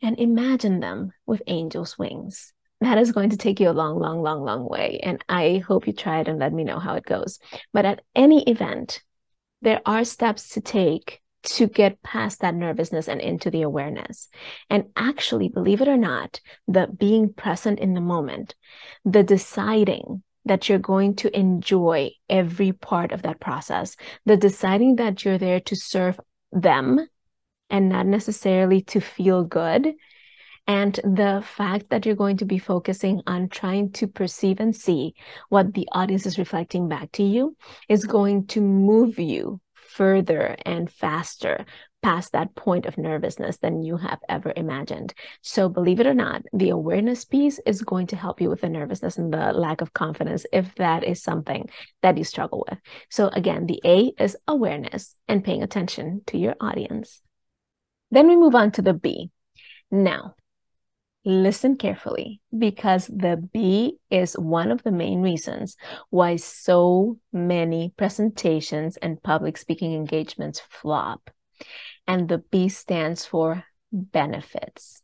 and 0.01 0.19
imagine 0.19 0.79
them 0.79 1.11
with 1.25 1.41
angel's 1.47 1.97
wings. 1.97 2.53
That 2.81 2.97
is 2.99 3.11
going 3.11 3.31
to 3.31 3.37
take 3.37 3.59
you 3.59 3.69
a 3.69 3.71
long, 3.71 3.99
long, 3.99 4.21
long, 4.21 4.43
long 4.43 4.69
way. 4.69 4.99
And 5.01 5.23
I 5.27 5.63
hope 5.67 5.87
you 5.87 5.93
try 5.93 6.19
it 6.19 6.27
and 6.27 6.37
let 6.37 6.53
me 6.53 6.63
know 6.63 6.79
how 6.79 6.95
it 6.95 7.05
goes. 7.05 7.39
But 7.73 7.85
at 7.85 8.01
any 8.15 8.43
event, 8.43 9.01
there 9.61 9.81
are 9.85 10.03
steps 10.03 10.49
to 10.49 10.61
take 10.61 11.21
to 11.43 11.67
get 11.67 12.01
past 12.03 12.41
that 12.41 12.55
nervousness 12.55 13.07
and 13.07 13.21
into 13.21 13.49
the 13.49 13.61
awareness. 13.61 14.27
And 14.69 14.85
actually, 14.95 15.49
believe 15.49 15.81
it 15.81 15.87
or 15.87 15.97
not, 15.97 16.39
the 16.67 16.87
being 16.87 17.33
present 17.33 17.79
in 17.79 17.93
the 17.93 18.01
moment, 18.01 18.53
the 19.05 19.23
deciding 19.23 20.23
that 20.45 20.69
you're 20.69 20.79
going 20.79 21.15
to 21.15 21.37
enjoy 21.37 22.11
every 22.29 22.71
part 22.71 23.11
of 23.11 23.23
that 23.23 23.39
process, 23.39 23.95
the 24.25 24.37
deciding 24.37 24.97
that 24.97 25.23
you're 25.23 25.37
there 25.37 25.59
to 25.61 25.75
serve 25.75 26.19
them 26.51 27.07
and 27.69 27.89
not 27.89 28.05
necessarily 28.05 28.81
to 28.81 28.99
feel 28.99 29.43
good. 29.43 29.93
And 30.67 30.95
the 30.95 31.43
fact 31.45 31.89
that 31.89 32.05
you're 32.05 32.15
going 32.15 32.37
to 32.37 32.45
be 32.45 32.57
focusing 32.57 33.21
on 33.25 33.47
trying 33.47 33.91
to 33.93 34.07
perceive 34.07 34.59
and 34.59 34.75
see 34.75 35.15
what 35.47 35.73
the 35.73 35.87
audience 35.93 36.25
is 36.25 36.37
reflecting 36.37 36.89
back 36.89 37.11
to 37.13 37.23
you 37.23 37.55
is 37.87 38.03
going 38.03 38.47
to 38.47 38.61
move 38.61 39.17
you 39.17 39.61
further 39.73 40.57
and 40.65 40.91
faster 40.91 41.65
past 42.03 42.31
that 42.33 42.53
point 42.55 42.85
of 42.85 42.97
nervousness 42.97 43.57
than 43.57 43.81
you 43.81 43.97
have 43.97 44.19
ever 44.29 44.53
imagined. 44.55 45.13
So, 45.41 45.69
believe 45.69 45.99
it 45.99 46.05
or 46.05 46.13
not, 46.13 46.43
the 46.53 46.69
awareness 46.69 47.25
piece 47.25 47.59
is 47.65 47.81
going 47.81 48.07
to 48.07 48.15
help 48.15 48.39
you 48.39 48.49
with 48.49 48.61
the 48.61 48.69
nervousness 48.69 49.17
and 49.17 49.33
the 49.33 49.53
lack 49.53 49.81
of 49.81 49.93
confidence 49.93 50.45
if 50.53 50.75
that 50.75 51.03
is 51.03 51.23
something 51.23 51.69
that 52.01 52.17
you 52.17 52.23
struggle 52.23 52.65
with. 52.69 52.79
So, 53.09 53.29
again, 53.29 53.65
the 53.65 53.81
A 53.83 54.11
is 54.21 54.37
awareness 54.47 55.15
and 55.27 55.43
paying 55.43 55.63
attention 55.63 56.21
to 56.27 56.37
your 56.37 56.55
audience. 56.61 57.21
Then 58.11 58.27
we 58.27 58.35
move 58.35 58.55
on 58.55 58.71
to 58.73 58.81
the 58.81 58.93
B. 58.93 59.31
Now, 59.91 60.35
listen 61.25 61.75
carefully 61.75 62.41
because 62.57 63.07
the 63.07 63.35
B 63.53 63.97
is 64.09 64.33
one 64.33 64.71
of 64.71 64.83
the 64.83 64.91
main 64.91 65.21
reasons 65.21 65.75
why 66.09 66.37
so 66.37 67.17
many 67.33 67.93
presentations 67.97 68.95
and 68.97 69.21
public 69.21 69.57
speaking 69.57 69.93
engagements 69.93 70.61
flop. 70.69 71.29
And 72.07 72.29
the 72.29 72.37
B 72.37 72.69
stands 72.69 73.25
for 73.25 73.65
benefits. 73.91 75.01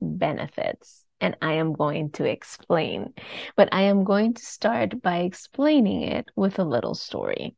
Benefits. 0.00 1.04
And 1.20 1.36
I 1.42 1.54
am 1.54 1.74
going 1.74 2.12
to 2.12 2.24
explain, 2.24 3.12
but 3.56 3.68
I 3.72 3.82
am 3.82 4.04
going 4.04 4.32
to 4.32 4.42
start 4.42 5.02
by 5.02 5.18
explaining 5.18 6.00
it 6.00 6.30
with 6.34 6.58
a 6.58 6.64
little 6.64 6.94
story. 6.94 7.56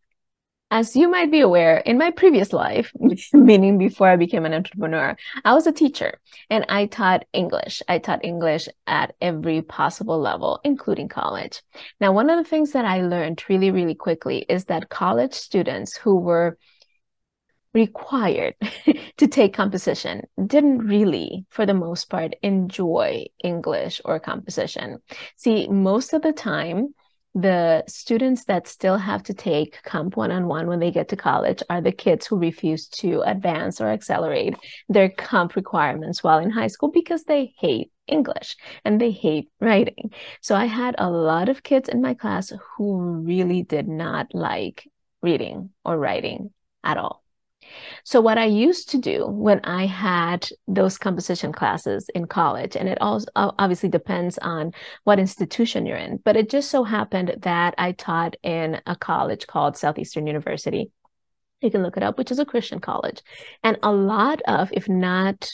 As 0.72 0.96
you 0.96 1.10
might 1.10 1.30
be 1.30 1.40
aware, 1.40 1.76
in 1.76 1.98
my 1.98 2.10
previous 2.10 2.50
life, 2.50 2.94
meaning 3.34 3.76
before 3.76 4.08
I 4.08 4.16
became 4.16 4.46
an 4.46 4.54
entrepreneur, 4.54 5.14
I 5.44 5.52
was 5.52 5.66
a 5.66 5.72
teacher 5.72 6.18
and 6.48 6.64
I 6.66 6.86
taught 6.86 7.26
English. 7.34 7.82
I 7.88 7.98
taught 7.98 8.24
English 8.24 8.70
at 8.86 9.14
every 9.20 9.60
possible 9.60 10.18
level, 10.18 10.62
including 10.64 11.10
college. 11.10 11.60
Now, 12.00 12.12
one 12.12 12.30
of 12.30 12.42
the 12.42 12.48
things 12.48 12.72
that 12.72 12.86
I 12.86 13.02
learned 13.02 13.44
really, 13.50 13.70
really 13.70 13.94
quickly 13.94 14.46
is 14.48 14.64
that 14.64 14.88
college 14.88 15.34
students 15.34 15.94
who 15.94 16.16
were 16.16 16.56
required 17.74 18.54
to 19.18 19.26
take 19.26 19.52
composition 19.52 20.22
didn't 20.42 20.78
really, 20.78 21.44
for 21.50 21.66
the 21.66 21.74
most 21.74 22.08
part, 22.08 22.32
enjoy 22.42 23.26
English 23.44 24.00
or 24.06 24.18
composition. 24.18 25.00
See, 25.36 25.68
most 25.68 26.14
of 26.14 26.22
the 26.22 26.32
time, 26.32 26.94
the 27.34 27.82
students 27.88 28.44
that 28.44 28.68
still 28.68 28.98
have 28.98 29.22
to 29.22 29.34
take 29.34 29.82
comp 29.84 30.16
one-on-one 30.16 30.66
when 30.66 30.80
they 30.80 30.90
get 30.90 31.08
to 31.08 31.16
college 31.16 31.62
are 31.70 31.80
the 31.80 31.92
kids 31.92 32.26
who 32.26 32.36
refuse 32.36 32.88
to 32.88 33.22
advance 33.22 33.80
or 33.80 33.88
accelerate 33.88 34.54
their 34.88 35.08
comp 35.08 35.56
requirements 35.56 36.22
while 36.22 36.38
in 36.38 36.50
high 36.50 36.66
school 36.66 36.90
because 36.90 37.24
they 37.24 37.54
hate 37.58 37.90
English 38.06 38.56
and 38.84 39.00
they 39.00 39.10
hate 39.10 39.48
writing. 39.60 40.12
So 40.42 40.54
I 40.54 40.66
had 40.66 40.94
a 40.98 41.10
lot 41.10 41.48
of 41.48 41.62
kids 41.62 41.88
in 41.88 42.02
my 42.02 42.14
class 42.14 42.52
who 42.76 42.98
really 43.00 43.62
did 43.62 43.88
not 43.88 44.34
like 44.34 44.86
reading 45.22 45.70
or 45.84 45.96
writing 45.96 46.50
at 46.84 46.98
all. 46.98 47.21
So, 48.04 48.20
what 48.20 48.38
I 48.38 48.44
used 48.44 48.90
to 48.90 48.98
do 48.98 49.26
when 49.26 49.60
I 49.64 49.86
had 49.86 50.48
those 50.66 50.98
composition 50.98 51.52
classes 51.52 52.08
in 52.14 52.26
college, 52.26 52.76
and 52.76 52.88
it 52.88 53.00
also 53.00 53.26
obviously 53.36 53.88
depends 53.88 54.38
on 54.38 54.72
what 55.04 55.18
institution 55.18 55.86
you're 55.86 55.96
in, 55.96 56.18
but 56.24 56.36
it 56.36 56.50
just 56.50 56.70
so 56.70 56.84
happened 56.84 57.34
that 57.42 57.74
I 57.78 57.92
taught 57.92 58.36
in 58.42 58.80
a 58.86 58.96
college 58.96 59.46
called 59.46 59.76
Southeastern 59.76 60.26
University. 60.26 60.90
You 61.60 61.70
can 61.70 61.82
look 61.82 61.96
it 61.96 62.02
up, 62.02 62.18
which 62.18 62.32
is 62.32 62.40
a 62.40 62.44
Christian 62.44 62.80
college. 62.80 63.22
And 63.62 63.78
a 63.82 63.92
lot 63.92 64.42
of, 64.48 64.70
if 64.72 64.88
not 64.88 65.50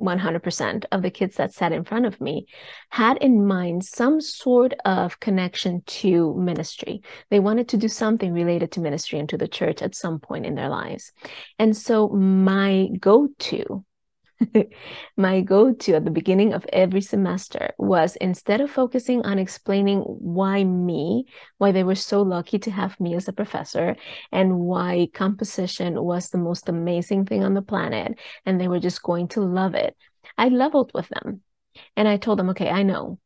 100% 0.00 0.84
of 0.92 1.02
the 1.02 1.10
kids 1.10 1.36
that 1.36 1.52
sat 1.52 1.72
in 1.72 1.84
front 1.84 2.06
of 2.06 2.20
me 2.20 2.46
had 2.90 3.16
in 3.18 3.46
mind 3.46 3.84
some 3.84 4.20
sort 4.20 4.74
of 4.84 5.20
connection 5.20 5.82
to 5.86 6.34
ministry. 6.36 7.02
They 7.30 7.40
wanted 7.40 7.68
to 7.68 7.76
do 7.76 7.88
something 7.88 8.32
related 8.32 8.72
to 8.72 8.80
ministry 8.80 9.18
and 9.18 9.28
to 9.28 9.38
the 9.38 9.48
church 9.48 9.82
at 9.82 9.94
some 9.94 10.18
point 10.18 10.46
in 10.46 10.54
their 10.54 10.68
lives. 10.68 11.12
And 11.58 11.76
so 11.76 12.08
my 12.08 12.88
go 13.00 13.28
to 13.38 13.84
my 15.16 15.40
go 15.40 15.72
to 15.72 15.94
at 15.94 16.04
the 16.04 16.10
beginning 16.10 16.52
of 16.52 16.64
every 16.72 17.00
semester 17.00 17.72
was 17.78 18.16
instead 18.16 18.60
of 18.60 18.70
focusing 18.70 19.24
on 19.24 19.38
explaining 19.38 20.00
why 20.00 20.62
me, 20.62 21.26
why 21.58 21.72
they 21.72 21.82
were 21.82 21.94
so 21.94 22.22
lucky 22.22 22.58
to 22.60 22.70
have 22.70 22.98
me 23.00 23.14
as 23.14 23.28
a 23.28 23.32
professor, 23.32 23.96
and 24.30 24.60
why 24.60 25.08
composition 25.12 26.02
was 26.02 26.30
the 26.30 26.38
most 26.38 26.68
amazing 26.68 27.26
thing 27.26 27.42
on 27.42 27.54
the 27.54 27.62
planet, 27.62 28.18
and 28.46 28.60
they 28.60 28.68
were 28.68 28.80
just 28.80 29.02
going 29.02 29.28
to 29.28 29.40
love 29.40 29.74
it, 29.74 29.96
I 30.36 30.48
leveled 30.48 30.92
with 30.94 31.08
them. 31.08 31.42
And 31.96 32.08
I 32.08 32.16
told 32.16 32.38
them, 32.38 32.50
okay, 32.50 32.68
I 32.68 32.82
know 32.82 33.18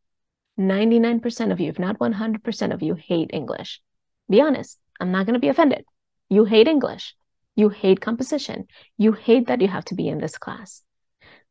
99% 0.59 1.53
of 1.53 1.61
you, 1.61 1.69
if 1.69 1.79
not 1.79 1.99
100% 1.99 2.73
of 2.75 2.83
you, 2.83 2.95
hate 2.95 3.31
English. 3.33 3.81
Be 4.29 4.41
honest. 4.41 4.79
I'm 5.01 5.11
not 5.11 5.27
going 5.27 5.35
to 5.35 5.41
be 5.41 5.49
offended. 5.49 5.85
You 6.29 6.45
hate 6.45 6.69
English. 6.69 7.17
You 7.57 7.71
hate 7.71 8.01
composition. 8.01 8.67
You 8.99 9.13
hate 9.13 9.49
that 9.49 9.61
you 9.61 9.69
have 9.69 9.85
to 9.87 9.95
be 9.95 10.09
in 10.09 10.19
this 10.19 10.39
class 10.39 10.83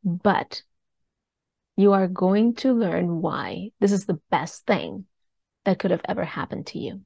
but 0.04 0.64
you 1.78 1.94
are 1.94 2.08
going 2.08 2.56
to 2.56 2.74
learn 2.74 3.22
why 3.22 3.72
this 3.80 3.92
is 3.92 4.06
the 4.06 4.20
best 4.30 4.66
thing 4.66 5.06
that 5.66 5.80
could 5.80 5.92
have 5.92 6.02
ever 6.08 6.24
happened 6.24 6.68
to 6.68 6.80
you. 6.80 7.02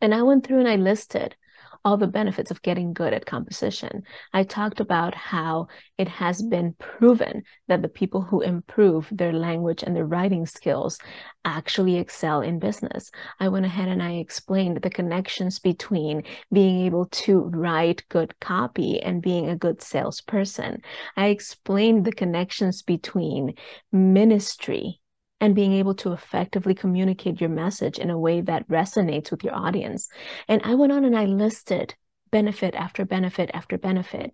And 0.00 0.14
I 0.14 0.22
went 0.22 0.46
through 0.46 0.60
and 0.60 0.68
I 0.68 0.76
listed 0.76 1.36
all 1.84 1.96
the 1.96 2.06
benefits 2.06 2.50
of 2.50 2.62
getting 2.62 2.92
good 2.92 3.12
at 3.12 3.26
composition. 3.26 4.02
I 4.32 4.44
talked 4.44 4.80
about 4.80 5.14
how 5.14 5.68
it 5.98 6.08
has 6.08 6.42
been 6.42 6.74
proven 6.78 7.42
that 7.68 7.82
the 7.82 7.88
people 7.88 8.22
who 8.22 8.40
improve 8.40 9.08
their 9.10 9.32
language 9.32 9.82
and 9.82 9.94
their 9.94 10.06
writing 10.06 10.46
skills 10.46 10.98
actually 11.44 11.96
excel 11.96 12.40
in 12.40 12.58
business. 12.58 13.10
I 13.38 13.48
went 13.48 13.66
ahead 13.66 13.88
and 13.88 14.02
I 14.02 14.12
explained 14.12 14.78
the 14.80 14.90
connections 14.90 15.58
between 15.58 16.22
being 16.52 16.80
able 16.86 17.06
to 17.06 17.40
write 17.40 18.08
good 18.08 18.38
copy 18.40 19.00
and 19.00 19.20
being 19.20 19.48
a 19.48 19.56
good 19.56 19.82
salesperson. 19.82 20.80
I 21.16 21.26
explained 21.26 22.04
the 22.04 22.12
connections 22.12 22.82
between 22.82 23.54
ministry 23.92 25.00
and 25.44 25.54
being 25.54 25.74
able 25.74 25.94
to 25.94 26.12
effectively 26.12 26.74
communicate 26.74 27.38
your 27.38 27.50
message 27.50 27.98
in 27.98 28.08
a 28.08 28.18
way 28.18 28.40
that 28.40 28.66
resonates 28.66 29.30
with 29.30 29.44
your 29.44 29.54
audience. 29.54 30.08
And 30.48 30.62
I 30.64 30.74
went 30.74 30.90
on 30.90 31.04
and 31.04 31.14
I 31.14 31.26
listed 31.26 31.94
benefit 32.30 32.74
after 32.74 33.04
benefit 33.04 33.50
after 33.52 33.76
benefit, 33.76 34.32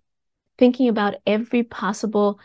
thinking 0.57 0.87
about 0.87 1.15
every 1.27 1.63
possible 1.63 2.39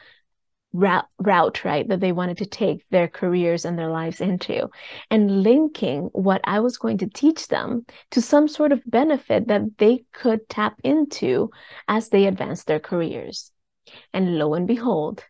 route, 0.73 1.07
route, 1.19 1.65
right, 1.65 1.87
that 1.87 2.01
they 2.01 2.11
wanted 2.11 2.39
to 2.39 2.47
take 2.47 2.85
their 2.91 3.07
careers 3.07 3.65
and 3.65 3.79
their 3.79 3.89
lives 3.89 4.21
into, 4.21 4.69
and 5.13 5.45
linking 5.45 6.11
what 6.13 6.41
I 6.43 6.59
was 6.59 6.77
going 6.77 6.99
to 6.99 7.09
teach 7.09 7.47
them 7.47 7.87
to 8.11 8.21
some 8.21 8.49
sort 8.49 8.73
of 8.73 8.83
benefit 8.85 9.47
that 9.47 9.79
they 9.79 10.07
could 10.13 10.49
tap 10.49 10.81
into 10.83 11.53
as 11.87 12.09
they 12.09 12.27
advance 12.27 12.65
their 12.65 12.81
careers. 12.81 13.53
And 14.13 14.39
lo 14.39 14.55
and 14.55 14.67
behold, 14.67 15.23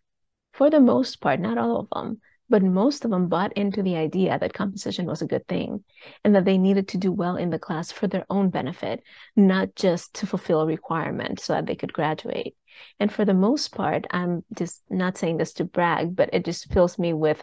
for 0.55 0.71
the 0.71 0.81
most 0.81 1.21
part, 1.21 1.39
not 1.39 1.59
all 1.59 1.81
of 1.81 1.89
them, 1.95 2.23
but 2.49 2.63
most 2.63 3.05
of 3.05 3.11
them 3.11 3.29
bought 3.29 3.53
into 3.55 3.83
the 3.83 3.97
idea 3.97 4.39
that 4.39 4.55
composition 4.55 5.07
was 5.07 5.23
a 5.23 5.27
good 5.27 5.47
thing 5.49 5.83
and 6.25 6.35
that 6.35 6.45
they 6.45 6.59
needed 6.59 6.89
to 6.89 6.99
do 6.99 7.11
well 7.13 7.37
in 7.37 7.51
the 7.51 7.59
class 7.59 7.91
for 7.91 8.07
their 8.07 8.25
own 8.31 8.51
benefit, 8.51 9.03
not 9.35 9.75
just 9.75 10.15
to 10.15 10.27
fulfill 10.27 10.61
a 10.61 10.67
requirement 10.67 11.41
so 11.41 11.55
that 11.55 11.67
they 11.67 11.75
could 11.75 11.93
graduate. 11.93 12.57
And 13.01 13.13
for 13.13 13.25
the 13.25 13.35
most 13.35 13.75
part, 13.75 14.07
I'm 14.11 14.45
just 14.55 14.83
not 14.91 15.17
saying 15.17 15.39
this 15.39 15.55
to 15.55 15.65
brag, 15.65 16.15
but 16.15 16.31
it 16.33 16.45
just 16.45 16.73
fills 16.73 16.99
me 16.99 17.13
with 17.13 17.43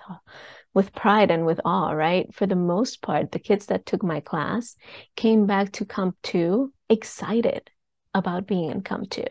with 0.74 0.94
pride 0.94 1.30
and 1.30 1.46
with 1.46 1.62
awe, 1.66 1.92
right? 1.92 2.34
For 2.34 2.48
the 2.48 2.56
most 2.56 3.02
part, 3.02 3.32
the 3.32 3.40
kids 3.40 3.68
that 3.68 3.86
took 3.86 4.04
my 4.04 4.20
class 4.22 4.76
came 5.16 5.46
back 5.46 5.72
to 5.74 5.86
Comp 5.86 6.16
2 6.24 6.74
excited 6.90 7.70
about 8.14 8.48
being 8.48 8.72
in 8.72 8.82
Comp 8.82 9.10
2. 9.10 9.24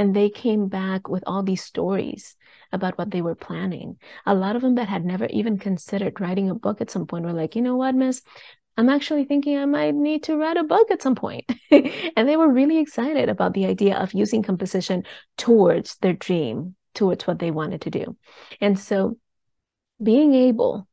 And 0.00 0.16
they 0.16 0.30
came 0.30 0.68
back 0.68 1.10
with 1.10 1.22
all 1.26 1.42
these 1.42 1.62
stories 1.62 2.34
about 2.72 2.96
what 2.96 3.10
they 3.10 3.20
were 3.20 3.34
planning. 3.34 3.98
A 4.24 4.34
lot 4.34 4.56
of 4.56 4.62
them 4.62 4.76
that 4.76 4.88
had 4.88 5.04
never 5.04 5.26
even 5.26 5.58
considered 5.58 6.22
writing 6.22 6.48
a 6.48 6.54
book 6.54 6.80
at 6.80 6.90
some 6.90 7.06
point 7.06 7.26
were 7.26 7.34
like, 7.34 7.54
you 7.54 7.60
know 7.60 7.76
what, 7.76 7.94
miss? 7.94 8.22
I'm 8.78 8.88
actually 8.88 9.24
thinking 9.24 9.58
I 9.58 9.66
might 9.66 9.94
need 9.94 10.22
to 10.22 10.38
write 10.38 10.56
a 10.56 10.64
book 10.64 10.90
at 10.90 11.02
some 11.02 11.16
point. 11.16 11.44
and 11.70 12.26
they 12.26 12.38
were 12.38 12.50
really 12.50 12.78
excited 12.78 13.28
about 13.28 13.52
the 13.52 13.66
idea 13.66 13.94
of 13.94 14.14
using 14.14 14.42
composition 14.42 15.04
towards 15.36 15.96
their 15.96 16.14
dream, 16.14 16.76
towards 16.94 17.26
what 17.26 17.38
they 17.38 17.50
wanted 17.50 17.82
to 17.82 17.90
do. 17.90 18.16
And 18.58 18.78
so 18.78 19.18
being 20.02 20.32
able 20.32 20.88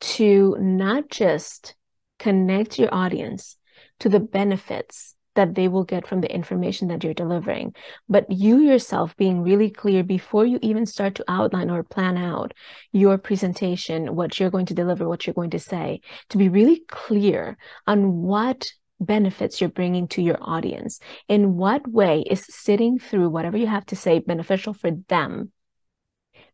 to 0.00 0.58
not 0.60 1.08
just 1.08 1.74
connect 2.18 2.78
your 2.78 2.94
audience 2.94 3.56
to 4.00 4.10
the 4.10 4.20
benefits 4.20 5.14
that 5.34 5.54
they 5.54 5.68
will 5.68 5.84
get 5.84 6.06
from 6.06 6.20
the 6.20 6.34
information 6.34 6.88
that 6.88 7.02
you're 7.02 7.14
delivering. 7.14 7.74
But 8.08 8.30
you 8.30 8.58
yourself 8.58 9.16
being 9.16 9.42
really 9.42 9.70
clear 9.70 10.02
before 10.02 10.46
you 10.46 10.58
even 10.62 10.86
start 10.86 11.14
to 11.16 11.24
outline 11.28 11.70
or 11.70 11.82
plan 11.82 12.16
out 12.16 12.52
your 12.92 13.18
presentation, 13.18 14.14
what 14.14 14.38
you're 14.38 14.50
going 14.50 14.66
to 14.66 14.74
deliver, 14.74 15.08
what 15.08 15.26
you're 15.26 15.34
going 15.34 15.50
to 15.50 15.58
say, 15.58 16.00
to 16.30 16.38
be 16.38 16.48
really 16.48 16.82
clear 16.88 17.56
on 17.86 18.22
what 18.22 18.72
benefits 19.00 19.60
you're 19.60 19.70
bringing 19.70 20.06
to 20.08 20.22
your 20.22 20.38
audience. 20.40 21.00
In 21.28 21.56
what 21.56 21.86
way 21.88 22.22
is 22.28 22.44
sitting 22.48 22.98
through 22.98 23.30
whatever 23.30 23.56
you 23.56 23.66
have 23.66 23.86
to 23.86 23.96
say 23.96 24.20
beneficial 24.20 24.74
for 24.74 24.90
them 25.08 25.52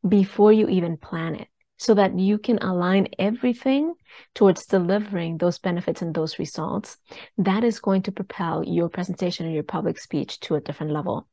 before 0.06 0.52
you 0.52 0.68
even 0.68 0.96
plan 0.96 1.34
it? 1.34 1.48
So 1.78 1.94
that 1.94 2.18
you 2.18 2.38
can 2.38 2.58
align 2.58 3.08
everything 3.18 3.94
towards 4.34 4.66
delivering 4.66 5.38
those 5.38 5.58
benefits 5.58 6.02
and 6.02 6.14
those 6.14 6.38
results, 6.38 6.98
that 7.38 7.64
is 7.64 7.80
going 7.80 8.02
to 8.02 8.12
propel 8.12 8.64
your 8.64 8.88
presentation 8.88 9.46
and 9.46 9.54
your 9.54 9.62
public 9.62 9.98
speech 9.98 10.40
to 10.40 10.56
a 10.56 10.60
different 10.60 10.92
level. 10.92 11.28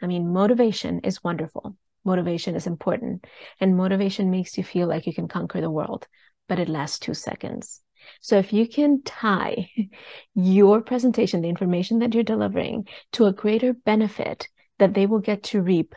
I 0.00 0.06
mean, 0.06 0.32
motivation 0.32 1.00
is 1.00 1.24
wonderful. 1.24 1.76
Motivation 2.04 2.54
is 2.54 2.66
important. 2.66 3.26
And 3.58 3.76
motivation 3.76 4.30
makes 4.30 4.56
you 4.56 4.64
feel 4.64 4.86
like 4.86 5.06
you 5.06 5.14
can 5.14 5.28
conquer 5.28 5.60
the 5.60 5.70
world, 5.70 6.06
but 6.48 6.58
it 6.58 6.68
lasts 6.68 6.98
two 6.98 7.14
seconds. 7.14 7.80
So 8.20 8.38
if 8.38 8.52
you 8.52 8.68
can 8.68 9.02
tie 9.02 9.70
your 10.34 10.82
presentation, 10.82 11.40
the 11.40 11.48
information 11.48 12.00
that 12.00 12.14
you're 12.14 12.22
delivering 12.22 12.86
to 13.12 13.26
a 13.26 13.32
greater 13.32 13.72
benefit 13.72 14.48
that 14.78 14.94
they 14.94 15.06
will 15.06 15.20
get 15.20 15.42
to 15.44 15.62
reap 15.62 15.94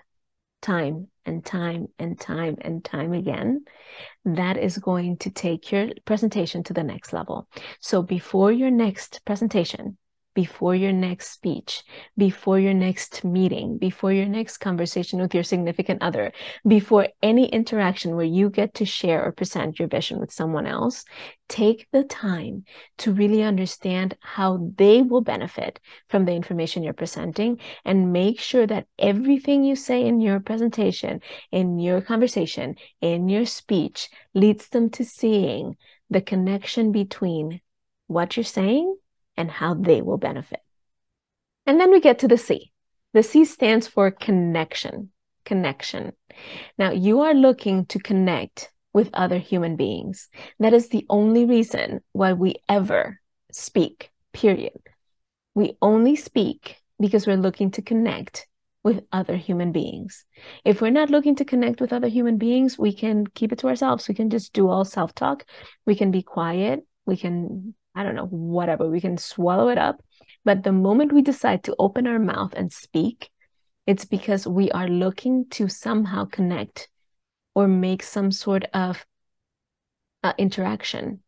time 0.62 1.08
and 1.26 1.46
time 1.46 1.88
and 1.98 2.20
time 2.20 2.58
and 2.62 2.84
time 2.84 3.14
again, 3.14 3.64
that 4.26 4.58
is 4.58 4.78
going 4.78 5.18
to 5.18 5.30
take 5.30 5.72
your 5.72 5.90
presentation 6.06 6.64
to 6.64 6.74
the 6.74 6.84
next 6.84 7.14
level. 7.14 7.48
So 7.80 8.02
before 8.02 8.52
your 8.52 8.72
next 8.72 9.22
presentation, 9.26 9.98
before 10.40 10.74
your 10.74 10.94
next 10.94 11.32
speech, 11.32 11.84
before 12.18 12.58
your 12.58 12.74
next 12.74 13.26
meeting, 13.26 13.78
before 13.78 14.14
your 14.14 14.26
next 14.26 14.60
conversation 14.60 15.20
with 15.20 15.36
your 15.36 15.44
significant 15.44 16.02
other, 16.02 16.32
before 16.66 17.10
any 17.22 17.46
interaction 17.48 18.16
where 18.16 18.34
you 18.38 18.50
get 18.50 18.74
to 18.74 18.86
share 18.86 19.22
or 19.22 19.34
present 19.34 19.78
your 19.80 19.90
vision 19.90 20.18
with 20.18 20.32
someone 20.32 20.66
else, 20.66 21.04
take 21.50 21.90
the 21.92 22.06
time 22.06 22.64
to 23.00 23.12
really 23.12 23.44
understand 23.44 24.16
how 24.22 24.72
they 24.78 25.02
will 25.02 25.20
benefit 25.20 25.78
from 26.08 26.24
the 26.24 26.32
information 26.32 26.84
you're 26.84 26.94
presenting 26.94 27.60
and 27.84 28.14
make 28.14 28.40
sure 28.40 28.66
that 28.66 28.88
everything 28.98 29.66
you 29.66 29.76
say 29.76 30.06
in 30.06 30.22
your 30.22 30.40
presentation, 30.40 31.20
in 31.52 31.80
your 31.80 32.00
conversation, 32.00 32.76
in 33.02 33.28
your 33.28 33.46
speech 33.46 34.08
leads 34.34 34.70
them 34.70 34.90
to 34.90 35.04
seeing 35.04 35.76
the 36.10 36.22
connection 36.22 36.94
between 36.94 37.60
what 38.08 38.38
you're 38.38 38.56
saying 38.62 38.96
and 39.40 39.50
how 39.50 39.74
they 39.74 40.02
will 40.02 40.18
benefit. 40.18 40.60
And 41.66 41.80
then 41.80 41.92
we 41.92 42.02
get 42.02 42.20
to 42.20 42.28
the 42.28 42.38
C. 42.38 42.72
The 43.14 43.24
C 43.24 43.46
stands 43.46 43.88
for 43.88 44.12
connection. 44.12 45.12
Connection. 45.46 46.12
Now, 46.78 46.92
you 46.92 47.22
are 47.22 47.34
looking 47.34 47.86
to 47.88 48.00
connect 48.00 48.70
with 48.94 49.10
other 49.14 49.38
human 49.38 49.78
beings. 49.78 50.28
That 50.60 50.74
is 50.74 50.90
the 50.90 51.06
only 51.10 51.46
reason 51.46 52.02
why 52.12 52.34
we 52.34 52.56
ever 52.68 53.20
speak, 53.52 54.12
period. 54.34 54.82
We 55.56 55.78
only 55.82 56.16
speak 56.18 56.76
because 57.00 57.26
we're 57.26 57.38
looking 57.38 57.72
to 57.72 57.82
connect 57.82 58.46
with 58.84 59.06
other 59.12 59.38
human 59.38 59.72
beings. 59.72 60.26
If 60.66 60.82
we're 60.82 60.92
not 60.92 61.10
looking 61.10 61.36
to 61.36 61.46
connect 61.46 61.80
with 61.80 61.94
other 61.94 62.08
human 62.08 62.38
beings, 62.38 62.78
we 62.78 62.94
can 62.94 63.26
keep 63.28 63.54
it 63.54 63.60
to 63.60 63.68
ourselves. 63.68 64.08
We 64.08 64.16
can 64.16 64.30
just 64.30 64.52
do 64.54 64.70
all 64.70 64.86
self 64.86 65.16
talk. 65.16 65.46
We 65.86 65.96
can 65.96 66.12
be 66.12 66.24
quiet. 66.24 66.86
We 67.06 67.16
can 67.16 67.74
I 68.00 68.04
don't 68.04 68.16
know, 68.16 68.28
whatever, 68.28 68.90
we 68.90 69.02
can 69.02 69.18
swallow 69.18 69.68
it 69.68 69.78
up. 69.78 70.02
But 70.46 70.64
the 70.64 70.72
moment 70.72 71.12
we 71.12 71.22
decide 71.22 71.66
to 71.66 71.76
open 71.78 72.08
our 72.08 72.18
mouth 72.18 72.54
and 72.56 72.72
speak, 72.72 73.30
it's 73.86 74.06
because 74.06 74.48
we 74.48 74.72
are 74.72 74.88
looking 74.88 75.50
to 75.50 75.68
somehow 75.68 76.24
connect 76.24 76.88
or 77.56 77.68
make 77.68 78.02
some 78.02 78.32
sort 78.32 78.64
of 78.74 79.06
uh, 80.24 80.32
interaction 80.38 81.20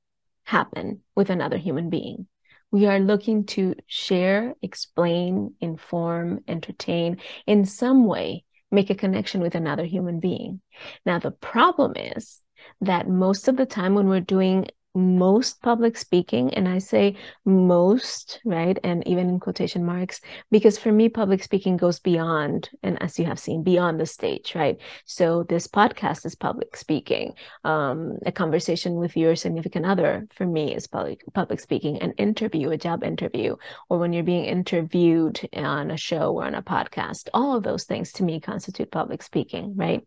happen 0.45 1.01
with 1.13 1.29
another 1.29 1.57
human 1.57 1.89
being. 1.89 2.27
We 2.71 2.85
are 2.85 2.99
looking 2.99 3.47
to 3.47 3.75
share, 3.87 4.55
explain, 4.61 5.55
inform, 5.59 6.39
entertain, 6.47 7.17
in 7.45 7.65
some 7.65 8.05
way, 8.05 8.45
make 8.71 8.89
a 8.89 8.95
connection 8.95 9.41
with 9.41 9.55
another 9.55 9.83
human 9.83 10.21
being. 10.21 10.61
Now, 11.05 11.19
the 11.19 11.31
problem 11.31 11.97
is 11.97 12.41
that 12.79 13.09
most 13.09 13.49
of 13.49 13.57
the 13.57 13.65
time 13.65 13.93
when 13.93 14.07
we're 14.07 14.21
doing 14.21 14.67
most 14.93 15.61
public 15.61 15.97
speaking 15.97 16.53
and 16.53 16.67
i 16.67 16.77
say 16.77 17.15
most 17.45 18.39
right 18.45 18.77
and 18.83 19.07
even 19.07 19.29
in 19.29 19.39
quotation 19.39 19.85
marks 19.85 20.21
because 20.51 20.77
for 20.77 20.91
me 20.91 21.07
public 21.09 21.43
speaking 21.43 21.77
goes 21.77 21.99
beyond 21.99 22.69
and 22.83 23.01
as 23.01 23.17
you 23.17 23.25
have 23.25 23.39
seen 23.39 23.63
beyond 23.63 23.99
the 23.99 24.05
stage 24.05 24.53
right? 24.55 24.77
So 25.05 25.43
this 25.43 25.67
podcast 25.67 26.25
is 26.25 26.35
public 26.35 26.75
speaking. 26.75 27.33
Um, 27.63 28.17
a 28.25 28.31
conversation 28.31 28.95
with 28.95 29.15
your 29.17 29.35
significant 29.35 29.85
other 29.85 30.27
for 30.35 30.45
me 30.45 30.75
is 30.75 30.87
public 30.87 31.23
public 31.33 31.59
speaking. 31.59 31.97
An 32.01 32.11
interview 32.13 32.69
a 32.71 32.77
job 32.77 33.03
interview 33.03 33.55
or 33.89 33.97
when 33.99 34.13
you're 34.13 34.23
being 34.23 34.45
interviewed 34.45 35.39
on 35.53 35.91
a 35.91 35.97
show 35.97 36.33
or 36.33 36.45
on 36.45 36.55
a 36.55 36.61
podcast 36.61 37.27
all 37.33 37.55
of 37.55 37.63
those 37.63 37.85
things 37.85 38.11
to 38.13 38.23
me 38.23 38.39
constitute 38.39 38.91
public 38.91 39.21
speaking 39.23 39.73
right? 39.75 40.03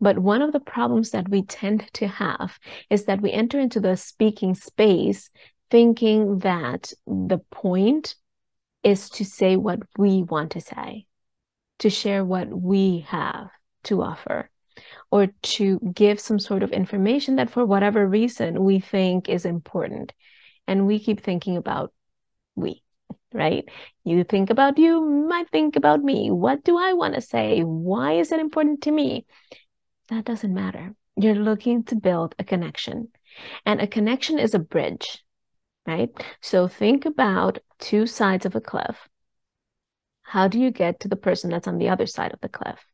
But 0.00 0.18
one 0.18 0.42
of 0.42 0.52
the 0.52 0.60
problems 0.60 1.10
that 1.10 1.28
we 1.28 1.42
tend 1.42 1.88
to 1.94 2.06
have 2.06 2.58
is 2.90 3.04
that 3.04 3.20
we 3.20 3.32
enter 3.32 3.58
into 3.58 3.80
the 3.80 3.96
speaking 3.96 4.23
space 4.54 5.30
thinking 5.70 6.38
that 6.40 6.92
the 7.06 7.38
point 7.50 8.14
is 8.82 9.10
to 9.10 9.24
say 9.24 9.56
what 9.56 9.80
we 9.98 10.22
want 10.22 10.52
to 10.52 10.60
say, 10.60 11.06
to 11.78 11.90
share 11.90 12.24
what 12.24 12.48
we 12.48 13.00
have 13.08 13.50
to 13.84 14.02
offer, 14.02 14.50
or 15.10 15.28
to 15.42 15.78
give 15.94 16.20
some 16.20 16.38
sort 16.38 16.62
of 16.62 16.70
information 16.72 17.36
that 17.36 17.50
for 17.50 17.64
whatever 17.64 18.06
reason 18.06 18.62
we 18.62 18.80
think 18.80 19.28
is 19.28 19.44
important. 19.44 20.12
And 20.66 20.86
we 20.86 20.98
keep 20.98 21.20
thinking 21.20 21.56
about 21.56 21.92
we, 22.54 22.82
right? 23.32 23.64
You 24.04 24.24
think 24.24 24.50
about 24.50 24.78
you, 24.78 25.00
might 25.28 25.50
think 25.50 25.76
about 25.76 26.02
me. 26.02 26.30
What 26.30 26.64
do 26.64 26.78
I 26.78 26.92
want 26.92 27.14
to 27.14 27.20
say? 27.20 27.60
Why 27.60 28.14
is 28.14 28.32
it 28.32 28.40
important 28.40 28.82
to 28.82 28.90
me? 28.90 29.26
That 30.08 30.24
doesn't 30.24 30.52
matter. 30.52 30.94
You're 31.16 31.34
looking 31.34 31.84
to 31.84 31.96
build 31.96 32.34
a 32.38 32.44
connection. 32.44 33.08
And 33.64 33.80
a 33.80 33.86
connection 33.86 34.38
is 34.38 34.54
a 34.54 34.58
bridge, 34.58 35.22
right? 35.86 36.10
So 36.40 36.68
think 36.68 37.04
about 37.04 37.58
two 37.78 38.06
sides 38.06 38.46
of 38.46 38.54
a 38.54 38.60
cliff. 38.60 39.08
How 40.22 40.48
do 40.48 40.58
you 40.58 40.70
get 40.70 41.00
to 41.00 41.08
the 41.08 41.16
person 41.16 41.50
that's 41.50 41.68
on 41.68 41.78
the 41.78 41.88
other 41.88 42.06
side 42.06 42.32
of 42.32 42.40
the 42.40 42.48
cliff? 42.48 42.84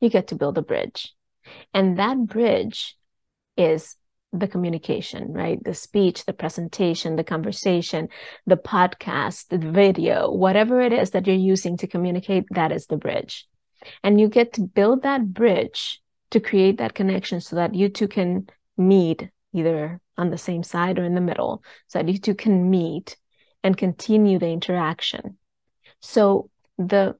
You 0.00 0.08
get 0.08 0.28
to 0.28 0.34
build 0.34 0.58
a 0.58 0.62
bridge. 0.62 1.14
And 1.74 1.98
that 1.98 2.18
bridge 2.26 2.96
is 3.56 3.96
the 4.32 4.48
communication, 4.48 5.32
right? 5.32 5.62
The 5.62 5.74
speech, 5.74 6.24
the 6.24 6.32
presentation, 6.32 7.16
the 7.16 7.24
conversation, 7.24 8.08
the 8.46 8.56
podcast, 8.56 9.48
the 9.48 9.58
video, 9.58 10.30
whatever 10.30 10.80
it 10.80 10.92
is 10.92 11.10
that 11.10 11.26
you're 11.26 11.36
using 11.36 11.76
to 11.78 11.86
communicate, 11.86 12.44
that 12.50 12.72
is 12.72 12.86
the 12.86 12.96
bridge. 12.96 13.46
And 14.02 14.20
you 14.20 14.28
get 14.28 14.52
to 14.54 14.62
build 14.62 15.02
that 15.02 15.32
bridge 15.32 16.00
to 16.30 16.40
create 16.40 16.78
that 16.78 16.94
connection 16.94 17.40
so 17.40 17.56
that 17.56 17.74
you 17.74 17.88
two 17.88 18.08
can 18.08 18.48
meet 18.76 19.28
either 19.52 20.00
on 20.16 20.30
the 20.30 20.38
same 20.38 20.62
side 20.62 20.98
or 20.98 21.04
in 21.04 21.14
the 21.14 21.20
middle, 21.20 21.62
so 21.88 21.98
that 21.98 22.10
you 22.10 22.18
two 22.18 22.34
can 22.34 22.70
meet 22.70 23.16
and 23.62 23.76
continue 23.76 24.38
the 24.38 24.48
interaction. 24.48 25.38
So 26.00 26.50
the 26.78 27.16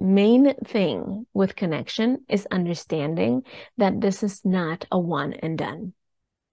main 0.00 0.54
thing 0.64 1.26
with 1.32 1.56
connection 1.56 2.24
is 2.28 2.46
understanding 2.50 3.42
that 3.78 4.00
this 4.00 4.22
is 4.22 4.44
not 4.44 4.86
a 4.90 4.98
one 4.98 5.32
and 5.34 5.58
done. 5.58 5.94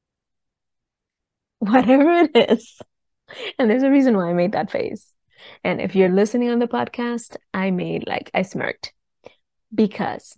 Whatever 1.60 2.30
it 2.34 2.52
is. 2.52 2.80
And 3.58 3.70
there's 3.70 3.84
a 3.84 3.92
reason 3.92 4.18
why 4.18 4.30
I 4.30 4.34
made 4.34 4.54
that 4.54 4.72
face. 4.72 5.14
And 5.64 5.82
if 5.82 5.96
you're 5.96 6.10
listening 6.10 6.50
on 6.50 6.60
the 6.60 6.68
podcast, 6.68 7.38
I 7.54 7.72
made 7.72 8.08
like, 8.08 8.30
I 8.34 8.42
smirked 8.44 8.94
because 9.74 10.38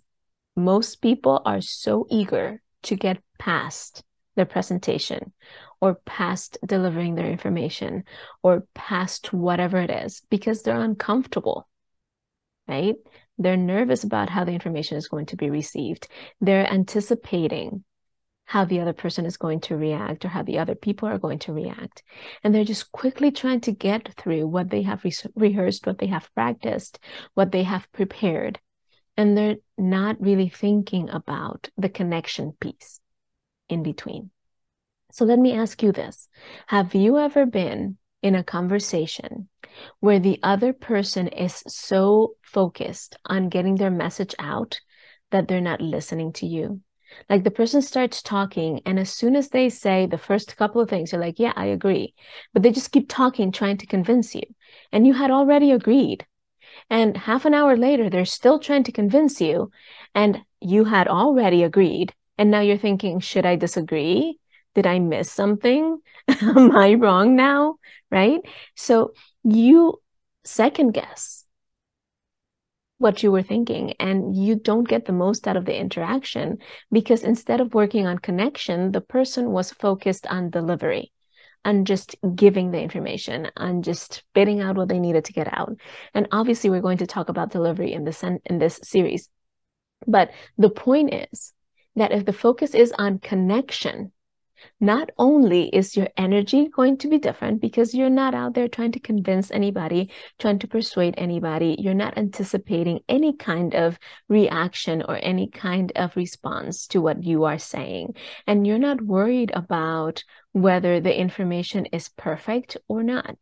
most 0.56 1.02
people 1.02 1.42
are 1.44 1.60
so 1.60 2.06
eager 2.10 2.62
to 2.84 2.96
get 2.96 3.22
past 3.38 4.02
their 4.36 4.44
presentation 4.44 5.32
or 5.80 5.94
past 6.06 6.58
delivering 6.66 7.14
their 7.14 7.30
information 7.30 8.04
or 8.42 8.66
past 8.74 9.32
whatever 9.32 9.78
it 9.78 9.90
is 9.90 10.22
because 10.30 10.62
they're 10.62 10.80
uncomfortable, 10.80 11.68
right? 12.68 12.96
They're 13.38 13.56
nervous 13.56 14.04
about 14.04 14.30
how 14.30 14.44
the 14.44 14.52
information 14.52 14.96
is 14.96 15.08
going 15.08 15.26
to 15.26 15.36
be 15.36 15.50
received. 15.50 16.08
They're 16.40 16.70
anticipating 16.70 17.84
how 18.46 18.64
the 18.64 18.80
other 18.80 18.92
person 18.92 19.26
is 19.26 19.36
going 19.36 19.60
to 19.60 19.76
react 19.76 20.24
or 20.24 20.28
how 20.28 20.42
the 20.42 20.58
other 20.58 20.74
people 20.74 21.08
are 21.08 21.18
going 21.18 21.38
to 21.40 21.52
react. 21.52 22.02
And 22.42 22.54
they're 22.54 22.64
just 22.64 22.92
quickly 22.92 23.30
trying 23.30 23.60
to 23.62 23.72
get 23.72 24.14
through 24.14 24.46
what 24.46 24.70
they 24.70 24.82
have 24.82 25.02
re- 25.02 25.12
rehearsed, 25.34 25.86
what 25.86 25.98
they 25.98 26.06
have 26.06 26.32
practiced, 26.34 26.98
what 27.34 27.52
they 27.52 27.62
have 27.62 27.90
prepared. 27.92 28.60
And 29.16 29.36
they're 29.36 29.56
not 29.78 30.20
really 30.20 30.48
thinking 30.48 31.08
about 31.10 31.70
the 31.76 31.88
connection 31.88 32.52
piece 32.60 33.00
in 33.68 33.82
between. 33.82 34.30
So 35.12 35.24
let 35.24 35.38
me 35.38 35.52
ask 35.52 35.82
you 35.82 35.92
this 35.92 36.28
Have 36.66 36.94
you 36.94 37.18
ever 37.18 37.46
been 37.46 37.98
in 38.22 38.34
a 38.34 38.42
conversation 38.42 39.48
where 40.00 40.18
the 40.18 40.40
other 40.42 40.72
person 40.72 41.28
is 41.28 41.62
so 41.68 42.34
focused 42.42 43.16
on 43.24 43.48
getting 43.48 43.76
their 43.76 43.90
message 43.90 44.34
out 44.38 44.80
that 45.30 45.46
they're 45.46 45.60
not 45.60 45.80
listening 45.80 46.32
to 46.34 46.46
you? 46.46 46.80
Like 47.30 47.44
the 47.44 47.52
person 47.52 47.80
starts 47.80 48.22
talking, 48.22 48.80
and 48.84 48.98
as 48.98 49.10
soon 49.12 49.36
as 49.36 49.50
they 49.50 49.68
say 49.68 50.06
the 50.06 50.18
first 50.18 50.56
couple 50.56 50.80
of 50.80 50.90
things, 50.90 51.12
you're 51.12 51.20
like, 51.20 51.38
Yeah, 51.38 51.52
I 51.54 51.66
agree. 51.66 52.14
But 52.52 52.64
they 52.64 52.72
just 52.72 52.90
keep 52.90 53.08
talking, 53.08 53.52
trying 53.52 53.76
to 53.78 53.86
convince 53.86 54.34
you. 54.34 54.42
And 54.90 55.06
you 55.06 55.12
had 55.12 55.30
already 55.30 55.70
agreed. 55.70 56.26
And 56.90 57.16
half 57.16 57.44
an 57.44 57.54
hour 57.54 57.76
later, 57.76 58.10
they're 58.10 58.24
still 58.24 58.58
trying 58.58 58.84
to 58.84 58.92
convince 58.92 59.40
you, 59.40 59.70
and 60.14 60.42
you 60.60 60.84
had 60.84 61.08
already 61.08 61.62
agreed. 61.62 62.12
And 62.38 62.50
now 62.50 62.60
you're 62.60 62.78
thinking, 62.78 63.20
Should 63.20 63.46
I 63.46 63.56
disagree? 63.56 64.38
Did 64.74 64.86
I 64.86 64.98
miss 64.98 65.30
something? 65.30 65.98
Am 66.28 66.76
I 66.76 66.94
wrong 66.94 67.36
now? 67.36 67.76
Right? 68.10 68.40
So 68.74 69.14
you 69.44 70.00
second 70.44 70.92
guess 70.92 71.44
what 72.98 73.22
you 73.22 73.32
were 73.32 73.42
thinking 73.42 73.92
and 73.98 74.36
you 74.36 74.54
don't 74.54 74.88
get 74.88 75.04
the 75.04 75.12
most 75.12 75.48
out 75.48 75.56
of 75.56 75.64
the 75.64 75.76
interaction 75.76 76.58
because 76.92 77.22
instead 77.22 77.60
of 77.60 77.74
working 77.74 78.06
on 78.06 78.18
connection 78.18 78.92
the 78.92 79.00
person 79.00 79.50
was 79.50 79.72
focused 79.72 80.26
on 80.28 80.50
delivery 80.50 81.12
on 81.64 81.84
just 81.84 82.16
giving 82.34 82.70
the 82.70 82.80
information 82.80 83.50
and 83.56 83.84
just 83.84 84.14
spitting 84.14 84.60
out 84.60 84.76
what 84.76 84.88
they 84.88 84.98
needed 84.98 85.24
to 85.26 85.32
get 85.32 85.48
out. 85.52 85.76
And 86.12 86.28
obviously 86.32 86.70
we're 86.70 86.80
going 86.80 86.98
to 86.98 87.06
talk 87.06 87.28
about 87.28 87.50
delivery 87.50 87.92
in 87.92 88.04
this 88.04 88.22
in 88.22 88.58
this 88.58 88.80
series. 88.82 89.28
But 90.06 90.30
the 90.58 90.70
point 90.70 91.14
is 91.14 91.52
that 91.96 92.12
if 92.12 92.24
the 92.24 92.32
focus 92.32 92.74
is 92.74 92.92
on 92.98 93.18
connection 93.18 94.12
not 94.80 95.10
only 95.18 95.68
is 95.68 95.96
your 95.96 96.08
energy 96.16 96.68
going 96.68 96.96
to 96.98 97.08
be 97.08 97.18
different 97.18 97.60
because 97.60 97.94
you're 97.94 98.10
not 98.10 98.34
out 98.34 98.54
there 98.54 98.68
trying 98.68 98.92
to 98.92 99.00
convince 99.00 99.50
anybody, 99.50 100.10
trying 100.38 100.58
to 100.60 100.68
persuade 100.68 101.14
anybody, 101.16 101.76
you're 101.78 101.94
not 101.94 102.18
anticipating 102.18 103.00
any 103.08 103.36
kind 103.36 103.74
of 103.74 103.98
reaction 104.28 105.02
or 105.02 105.18
any 105.22 105.48
kind 105.48 105.92
of 105.96 106.16
response 106.16 106.86
to 106.88 107.00
what 107.00 107.22
you 107.22 107.44
are 107.44 107.58
saying. 107.58 108.14
And 108.46 108.66
you're 108.66 108.78
not 108.78 109.00
worried 109.00 109.50
about 109.54 110.24
whether 110.52 111.00
the 111.00 111.18
information 111.18 111.86
is 111.86 112.08
perfect 112.08 112.76
or 112.86 113.02
not. 113.02 113.36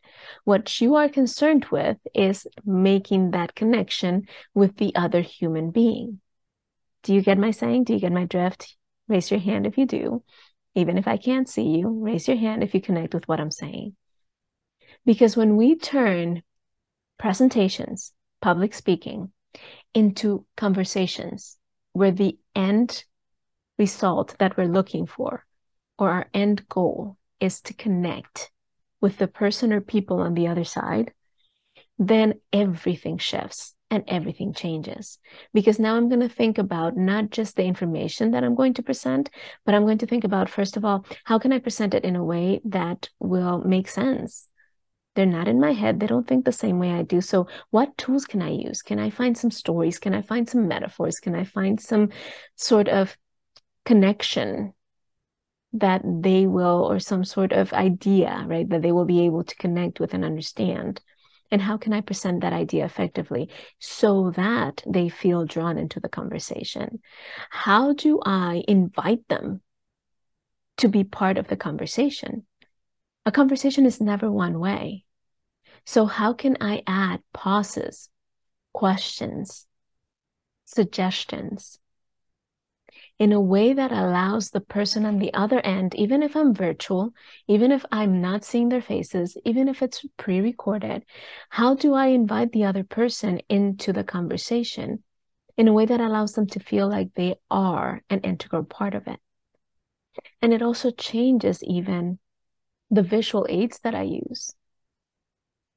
What 0.44 0.80
you 0.80 0.94
are 0.94 1.08
concerned 1.08 1.66
with 1.66 1.98
is 2.14 2.46
making 2.64 3.32
that 3.32 3.54
connection 3.54 4.26
with 4.54 4.76
the 4.76 4.94
other 4.94 5.20
human 5.20 5.70
being. 5.70 6.20
Do 7.02 7.14
you 7.14 7.20
get 7.20 7.38
my 7.38 7.50
saying? 7.50 7.84
Do 7.84 7.94
you 7.94 8.00
get 8.00 8.12
my 8.12 8.24
drift? 8.24 8.76
Raise 9.08 9.30
your 9.30 9.40
hand 9.40 9.66
if 9.66 9.76
you 9.76 9.86
do. 9.86 10.22
Even 10.74 10.96
if 10.96 11.06
I 11.06 11.16
can't 11.16 11.48
see 11.48 11.78
you, 11.78 11.88
raise 11.88 12.28
your 12.28 12.36
hand 12.36 12.62
if 12.62 12.74
you 12.74 12.80
connect 12.80 13.14
with 13.14 13.28
what 13.28 13.40
I'm 13.40 13.50
saying. 13.50 13.94
Because 15.04 15.36
when 15.36 15.56
we 15.56 15.76
turn 15.76 16.42
presentations, 17.18 18.12
public 18.40 18.74
speaking, 18.74 19.32
into 19.94 20.46
conversations 20.56 21.58
where 21.92 22.10
the 22.10 22.38
end 22.54 23.04
result 23.78 24.36
that 24.38 24.56
we're 24.56 24.66
looking 24.66 25.06
for 25.06 25.44
or 25.98 26.10
our 26.10 26.26
end 26.32 26.68
goal 26.68 27.16
is 27.40 27.60
to 27.60 27.74
connect 27.74 28.50
with 29.00 29.18
the 29.18 29.26
person 29.26 29.72
or 29.72 29.80
people 29.80 30.20
on 30.20 30.34
the 30.34 30.46
other 30.46 30.64
side, 30.64 31.12
then 31.98 32.34
everything 32.52 33.18
shifts 33.18 33.74
and 33.92 34.04
everything 34.08 34.54
changes 34.54 35.18
because 35.52 35.78
now 35.78 35.96
I'm 35.96 36.08
going 36.08 36.26
to 36.26 36.28
think 36.28 36.56
about 36.56 36.96
not 36.96 37.28
just 37.28 37.56
the 37.56 37.64
information 37.64 38.30
that 38.30 38.42
I'm 38.42 38.54
going 38.54 38.72
to 38.74 38.82
present, 38.82 39.28
but 39.66 39.74
I'm 39.74 39.84
going 39.84 39.98
to 39.98 40.06
think 40.06 40.24
about, 40.24 40.48
first 40.48 40.78
of 40.78 40.84
all, 40.86 41.04
how 41.24 41.38
can 41.38 41.52
I 41.52 41.58
present 41.58 41.92
it 41.92 42.02
in 42.02 42.16
a 42.16 42.24
way 42.24 42.62
that 42.64 43.10
will 43.20 43.58
make 43.58 43.88
sense? 43.88 44.48
They're 45.14 45.26
not 45.26 45.46
in 45.46 45.60
my 45.60 45.74
head. 45.74 46.00
They 46.00 46.06
don't 46.06 46.26
think 46.26 46.46
the 46.46 46.52
same 46.52 46.78
way 46.78 46.92
I 46.92 47.02
do. 47.02 47.20
So, 47.20 47.48
what 47.68 47.98
tools 47.98 48.24
can 48.24 48.40
I 48.40 48.52
use? 48.52 48.80
Can 48.80 48.98
I 48.98 49.10
find 49.10 49.36
some 49.36 49.50
stories? 49.50 49.98
Can 49.98 50.14
I 50.14 50.22
find 50.22 50.48
some 50.48 50.66
metaphors? 50.68 51.18
Can 51.18 51.34
I 51.34 51.44
find 51.44 51.78
some 51.78 52.08
sort 52.56 52.88
of 52.88 53.14
connection 53.84 54.72
that 55.74 56.00
they 56.02 56.46
will, 56.46 56.90
or 56.90 56.98
some 56.98 57.24
sort 57.26 57.52
of 57.52 57.74
idea, 57.74 58.42
right, 58.48 58.66
that 58.70 58.80
they 58.80 58.92
will 58.92 59.04
be 59.04 59.26
able 59.26 59.44
to 59.44 59.54
connect 59.56 60.00
with 60.00 60.14
and 60.14 60.24
understand? 60.24 61.02
And 61.52 61.60
how 61.60 61.76
can 61.76 61.92
I 61.92 62.00
present 62.00 62.40
that 62.40 62.54
idea 62.54 62.86
effectively 62.86 63.50
so 63.78 64.30
that 64.30 64.82
they 64.86 65.10
feel 65.10 65.44
drawn 65.44 65.76
into 65.76 66.00
the 66.00 66.08
conversation? 66.08 67.00
How 67.50 67.92
do 67.92 68.20
I 68.24 68.64
invite 68.66 69.28
them 69.28 69.60
to 70.78 70.88
be 70.88 71.04
part 71.04 71.36
of 71.36 71.48
the 71.48 71.56
conversation? 71.56 72.46
A 73.26 73.30
conversation 73.30 73.84
is 73.84 74.00
never 74.00 74.32
one 74.32 74.60
way. 74.60 75.04
So, 75.84 76.06
how 76.06 76.32
can 76.32 76.56
I 76.62 76.82
add 76.86 77.20
pauses, 77.34 78.08
questions, 78.72 79.66
suggestions 80.64 81.78
in 83.22 83.32
a 83.32 83.40
way 83.40 83.72
that 83.72 83.92
allows 83.92 84.50
the 84.50 84.60
person 84.60 85.06
on 85.06 85.20
the 85.20 85.32
other 85.32 85.60
end, 85.60 85.94
even 85.94 86.24
if 86.24 86.34
I'm 86.34 86.52
virtual, 86.52 87.14
even 87.46 87.70
if 87.70 87.84
I'm 87.92 88.20
not 88.20 88.42
seeing 88.42 88.68
their 88.68 88.82
faces, 88.82 89.36
even 89.44 89.68
if 89.68 89.80
it's 89.80 90.04
pre 90.16 90.40
recorded, 90.40 91.04
how 91.48 91.76
do 91.76 91.94
I 91.94 92.08
invite 92.08 92.50
the 92.50 92.64
other 92.64 92.82
person 92.82 93.40
into 93.48 93.92
the 93.92 94.02
conversation 94.02 95.04
in 95.56 95.68
a 95.68 95.72
way 95.72 95.86
that 95.86 96.00
allows 96.00 96.32
them 96.32 96.48
to 96.48 96.58
feel 96.58 96.88
like 96.88 97.14
they 97.14 97.36
are 97.48 98.02
an 98.10 98.22
integral 98.22 98.64
part 98.64 98.96
of 98.96 99.06
it? 99.06 99.20
And 100.42 100.52
it 100.52 100.60
also 100.60 100.90
changes 100.90 101.62
even 101.62 102.18
the 102.90 103.04
visual 103.04 103.46
aids 103.48 103.78
that 103.84 103.94
I 103.94 104.02
use 104.02 104.52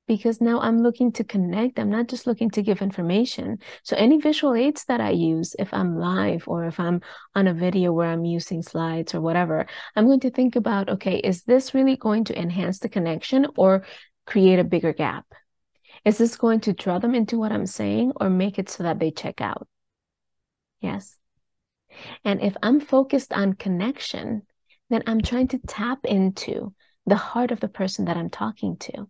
because 0.08 0.39
now 0.39 0.60
I'm 0.60 0.82
looking 0.82 1.12
to 1.13 1.24
connect. 1.24 1.80
I'm 1.80 1.89
not 1.89 2.08
just 2.08 2.28
looking 2.28 2.50
to 2.52 2.62
give 2.62 2.82
information. 2.82 3.58
So 3.84 3.96
any 3.96 4.20
visual 4.20 4.54
aids 4.54 4.86
that 4.86 5.02
I 5.02 5.12
use, 5.12 5.56
if 5.58 5.74
I'm 5.74 5.98
live 5.98 6.48
or 6.48 6.65
if 6.65 6.80
I'm 6.80 7.02
on 7.34 7.48
a 7.48 7.54
video 7.54 7.91
where 7.91 8.10
I'm 8.10 8.26
using 8.26 8.62
slides 8.62 9.15
or 9.15 9.22
whatever, 9.22 9.65
I'm 9.96 10.06
going 10.06 10.20
to 10.22 10.30
think 10.30 10.56
about, 10.56 10.89
okay, 10.89 11.18
is 11.18 11.44
this 11.44 11.74
really 11.74 11.98
going 11.98 12.26
to 12.26 12.39
enhance 12.39 12.80
the 12.80 12.89
connection 12.89 13.48
or 13.58 13.86
create 14.26 14.60
a 14.60 14.63
bigger 14.63 14.94
gap? 14.94 15.26
Is 16.04 16.20
this 16.20 16.36
going 16.36 16.60
to 16.62 16.74
draw 16.74 17.00
them 17.00 17.15
into 17.15 17.39
what 17.39 17.52
I'm 17.52 17.65
saying 17.65 18.13
or 18.18 18.30
make 18.30 18.60
it 18.60 18.70
so 18.70 18.84
that 18.84 19.00
they 19.00 19.10
check 19.10 19.41
out? 19.41 19.68
Yes. 20.82 21.18
And 22.24 22.41
if 22.41 22.56
I'm 22.62 22.80
focused 22.80 23.34
on 23.34 23.54
connection, 23.54 24.44
then 24.91 25.02
I'm 25.08 25.22
trying 25.22 25.48
to 25.50 25.60
tap 25.65 26.00
into 26.04 26.74
the 27.08 27.15
heart 27.15 27.50
of 27.50 27.60
the 27.60 27.68
person 27.68 28.06
that 28.06 28.18
I'm 28.18 28.30
talking 28.30 28.78
to. 28.78 29.08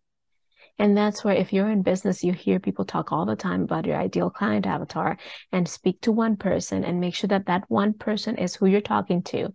And 0.77 0.97
that's 0.97 1.23
where, 1.23 1.35
if 1.35 1.53
you're 1.53 1.69
in 1.69 1.83
business, 1.83 2.23
you 2.23 2.33
hear 2.33 2.59
people 2.59 2.83
talk 2.83 3.11
all 3.11 3.25
the 3.25 3.35
time 3.35 3.63
about 3.63 3.85
your 3.85 3.97
ideal 3.97 4.29
client 4.29 4.67
avatar 4.67 5.17
and 5.51 5.67
speak 5.67 6.01
to 6.01 6.11
one 6.11 6.35
person 6.35 6.83
and 6.83 6.99
make 6.99 7.15
sure 7.15 7.29
that 7.29 7.45
that 7.45 7.63
one 7.69 7.93
person 7.93 8.37
is 8.37 8.55
who 8.55 8.65
you're 8.65 8.81
talking 8.81 9.23
to. 9.23 9.53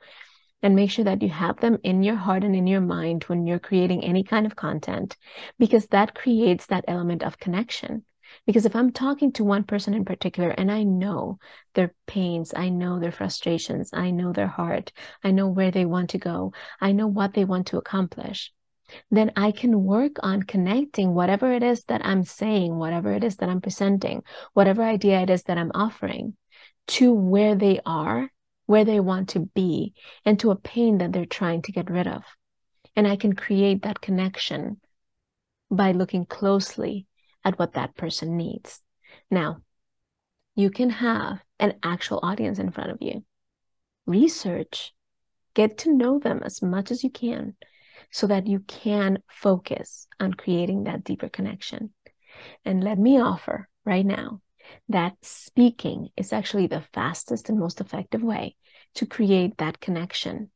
And 0.62 0.76
make 0.76 0.90
sure 0.90 1.06
that 1.06 1.22
you 1.22 1.30
have 1.30 1.58
them 1.60 1.78
in 1.84 2.02
your 2.02 2.16
heart 2.16 2.44
and 2.44 2.54
in 2.54 2.66
your 2.66 2.82
mind 2.82 3.24
when 3.24 3.46
you're 3.46 3.58
creating 3.58 4.04
any 4.04 4.22
kind 4.22 4.44
of 4.44 4.56
content, 4.56 5.16
because 5.58 5.86
that 5.86 6.14
creates 6.14 6.66
that 6.66 6.84
element 6.86 7.22
of 7.22 7.38
connection. 7.38 8.04
Because 8.46 8.66
if 8.66 8.76
I'm 8.76 8.92
talking 8.92 9.32
to 9.32 9.44
one 9.44 9.64
person 9.64 9.94
in 9.94 10.04
particular 10.04 10.50
and 10.50 10.70
I 10.70 10.82
know 10.82 11.38
their 11.74 11.94
pains, 12.06 12.52
I 12.54 12.68
know 12.68 12.98
their 12.98 13.10
frustrations, 13.10 13.90
I 13.92 14.10
know 14.10 14.32
their 14.32 14.46
heart, 14.46 14.92
I 15.24 15.30
know 15.30 15.48
where 15.48 15.70
they 15.70 15.86
want 15.86 16.10
to 16.10 16.18
go, 16.18 16.52
I 16.80 16.92
know 16.92 17.06
what 17.06 17.32
they 17.34 17.44
want 17.44 17.68
to 17.68 17.78
accomplish, 17.78 18.52
then 19.10 19.32
I 19.36 19.52
can 19.52 19.84
work 19.84 20.16
on 20.22 20.42
connecting 20.42 21.14
whatever 21.14 21.52
it 21.52 21.62
is 21.62 21.84
that 21.84 22.04
I'm 22.04 22.24
saying, 22.24 22.76
whatever 22.76 23.12
it 23.12 23.24
is 23.24 23.36
that 23.36 23.48
I'm 23.48 23.60
presenting, 23.60 24.22
whatever 24.52 24.82
idea 24.82 25.20
it 25.20 25.30
is 25.30 25.44
that 25.44 25.58
I'm 25.58 25.72
offering 25.74 26.36
to 26.88 27.12
where 27.12 27.54
they 27.54 27.80
are, 27.86 28.30
where 28.66 28.84
they 28.84 29.00
want 29.00 29.30
to 29.30 29.40
be, 29.40 29.94
and 30.24 30.38
to 30.40 30.50
a 30.50 30.56
pain 30.56 30.98
that 30.98 31.12
they're 31.12 31.26
trying 31.26 31.62
to 31.62 31.72
get 31.72 31.90
rid 31.90 32.06
of. 32.06 32.22
And 32.96 33.06
I 33.06 33.16
can 33.16 33.34
create 33.34 33.82
that 33.82 34.00
connection 34.00 34.80
by 35.70 35.92
looking 35.92 36.26
closely 36.26 37.06
at 37.44 37.58
what 37.58 37.74
that 37.74 37.96
person 37.96 38.36
needs. 38.36 38.80
Now, 39.30 39.58
you 40.56 40.70
can 40.70 40.90
have 40.90 41.40
an 41.58 41.74
actual 41.82 42.20
audience 42.22 42.58
in 42.58 42.70
front 42.70 42.90
of 42.90 42.98
you. 43.00 43.24
Research, 44.06 44.92
get 45.54 45.78
to 45.78 45.94
know 45.94 46.18
them 46.18 46.42
as 46.44 46.62
much 46.62 46.90
as 46.90 47.04
you 47.04 47.10
can 47.10 47.54
so 48.10 48.26
that 48.26 48.46
you 48.46 48.60
can 48.60 49.18
focus 49.28 50.06
on 50.18 50.34
creating 50.34 50.84
that 50.84 51.04
deeper 51.04 51.28
connection. 51.28 51.90
And 52.64 52.82
let 52.82 52.98
me 52.98 53.20
offer 53.20 53.68
right 53.84 54.06
now 54.06 54.40
that 54.88 55.14
speaking 55.22 56.08
is 56.16 56.32
actually 56.32 56.66
the 56.66 56.84
fastest 56.92 57.48
and 57.48 57.58
most 57.58 57.80
effective 57.80 58.22
way 58.22 58.56
to 58.94 59.06
create 59.06 59.58
that 59.58 59.80
connection 59.80 60.50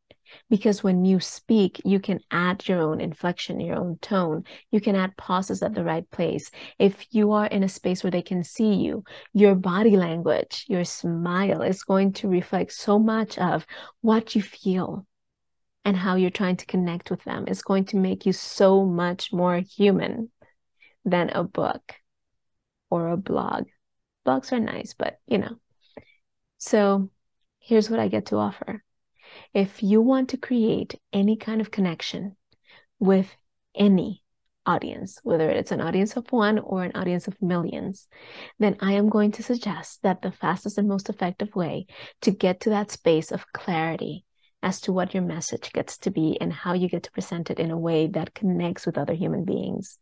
because 0.51 0.83
when 0.83 1.05
you 1.05 1.21
speak, 1.21 1.81
you 1.85 2.01
can 2.01 2.21
add 2.31 2.67
your 2.67 2.81
own 2.81 3.01
inflection, 3.01 3.61
your 3.61 3.77
own 3.77 3.99
tone. 4.01 4.45
You 4.71 4.81
can 4.81 4.97
add 4.97 5.17
pauses 5.17 5.63
at 5.63 5.75
the 5.75 5.85
right 5.85 6.09
place. 6.11 6.51
If 6.79 7.07
you 7.11 7.33
are 7.33 7.47
in 7.47 7.63
a 7.63 7.69
space 7.69 8.03
where 8.03 8.11
they 8.11 8.23
can 8.23 8.45
see 8.45 8.75
you, 8.75 9.05
your 9.33 9.55
body 9.55 9.97
language, 9.97 10.65
your 10.69 10.85
smile 10.85 11.63
is 11.63 11.83
going 11.83 12.13
to 12.15 12.29
reflect 12.29 12.73
so 12.73 12.99
much 12.99 13.39
of 13.39 13.67
what 14.01 14.35
you 14.35 14.43
feel 14.43 15.07
and 15.85 15.97
how 15.97 16.17
you're 16.17 16.31
trying 16.31 16.57
to 16.57 16.67
connect 16.67 17.11
with 17.11 17.23
them. 17.25 17.47
is 17.49 17.63
going 17.63 17.85
to 17.87 17.97
make 17.97 18.27
you 18.27 18.33
so 18.33 18.85
much 18.85 19.33
more 19.33 19.57
human 19.59 20.31
than 21.05 21.31
a 21.31 21.45
book 21.45 21.95
or 22.91 23.09
a 23.09 23.17
blog. 23.17 23.65
Blogs 24.27 24.53
are 24.53 24.61
nice, 24.61 24.95
but 24.95 25.19
you 25.27 25.39
know. 25.39 25.57
So 26.59 27.11
here's 27.59 27.91
what 27.91 28.01
I 28.01 28.09
get 28.09 28.27
to 28.27 28.37
offer 28.37 28.83
if 29.53 29.83
you 29.83 30.01
want 30.01 30.31
to 30.31 30.37
create 30.37 30.95
any 31.13 31.37
kind 31.37 31.61
of 31.61 31.71
connection 31.71 32.37
with 32.99 33.35
any 33.75 34.23
audience, 34.67 35.19
whether 35.23 35.51
it's 35.51 35.73
an 35.73 35.81
audience 35.81 36.17
of 36.17 36.31
one 36.33 36.59
or 36.59 36.85
an 36.85 36.93
audience 36.95 37.29
of 37.29 37.41
millions, 37.43 38.09
then 38.59 38.77
I 38.81 38.93
am 38.93 39.11
going 39.11 39.33
to 39.33 39.43
suggest 39.43 40.03
that 40.03 40.23
the 40.23 40.33
fastest 40.33 40.79
and 40.79 40.89
most 40.89 41.09
effective 41.09 41.55
way 41.55 41.87
to 42.23 42.31
get 42.31 42.61
to 42.61 42.71
that 42.71 42.91
space 42.91 43.31
of 43.31 43.53
clarity 43.53 44.25
as 44.65 44.81
to 44.81 44.93
what 44.93 45.13
your 45.13 45.23
message 45.23 45.73
gets 45.73 45.99
to 45.99 46.11
be 46.11 46.39
and 46.41 46.53
how 46.53 46.73
you 46.73 46.89
get 46.89 47.03
to 47.03 47.13
present 47.13 47.51
it 47.51 47.61
in 47.61 47.71
a 47.71 47.79
way 47.79 48.07
that 48.07 48.35
connects 48.35 48.87
with 48.87 48.97
other 48.97 49.13
human 49.13 49.45
beings. 49.45 49.99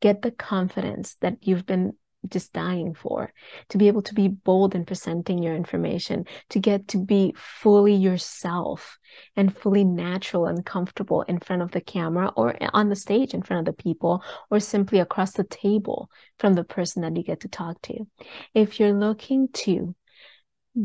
Get 0.00 0.22
the 0.22 0.30
confidence 0.30 1.16
that 1.20 1.38
you've 1.42 1.66
been 1.66 1.94
just 2.28 2.52
dying 2.52 2.94
for 2.94 3.32
to 3.68 3.78
be 3.78 3.88
able 3.88 4.02
to 4.02 4.14
be 4.14 4.28
bold 4.28 4.74
in 4.74 4.84
presenting 4.84 5.42
your 5.42 5.54
information 5.54 6.24
to 6.50 6.58
get 6.58 6.88
to 6.88 6.98
be 6.98 7.34
fully 7.36 7.94
yourself 7.94 8.98
and 9.36 9.56
fully 9.56 9.84
natural 9.84 10.46
and 10.46 10.64
comfortable 10.64 11.22
in 11.22 11.38
front 11.38 11.62
of 11.62 11.70
the 11.72 11.80
camera 11.80 12.32
or 12.36 12.56
on 12.72 12.88
the 12.88 12.96
stage 12.96 13.34
in 13.34 13.42
front 13.42 13.66
of 13.68 13.76
the 13.76 13.82
people 13.82 14.22
or 14.50 14.60
simply 14.60 14.98
across 14.98 15.32
the 15.32 15.44
table 15.44 16.10
from 16.38 16.54
the 16.54 16.64
person 16.64 17.02
that 17.02 17.16
you 17.16 17.22
get 17.22 17.40
to 17.40 17.48
talk 17.48 17.80
to 17.82 18.06
if 18.54 18.80
you're 18.80 18.92
looking 18.92 19.48
to 19.52 19.94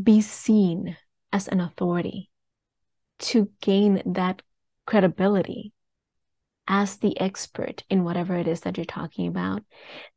be 0.02 0.20
seen 0.20 0.96
as 1.32 1.48
an 1.48 1.60
authority 1.60 2.30
to 3.22 3.50
gain 3.60 4.02
that 4.04 4.42
credibility 4.86 5.72
as 6.68 6.96
the 6.98 7.18
expert 7.20 7.84
in 7.90 8.04
whatever 8.04 8.36
it 8.36 8.46
is 8.46 8.60
that 8.60 8.76
you're 8.76 8.84
talking 8.84 9.26
about, 9.26 9.62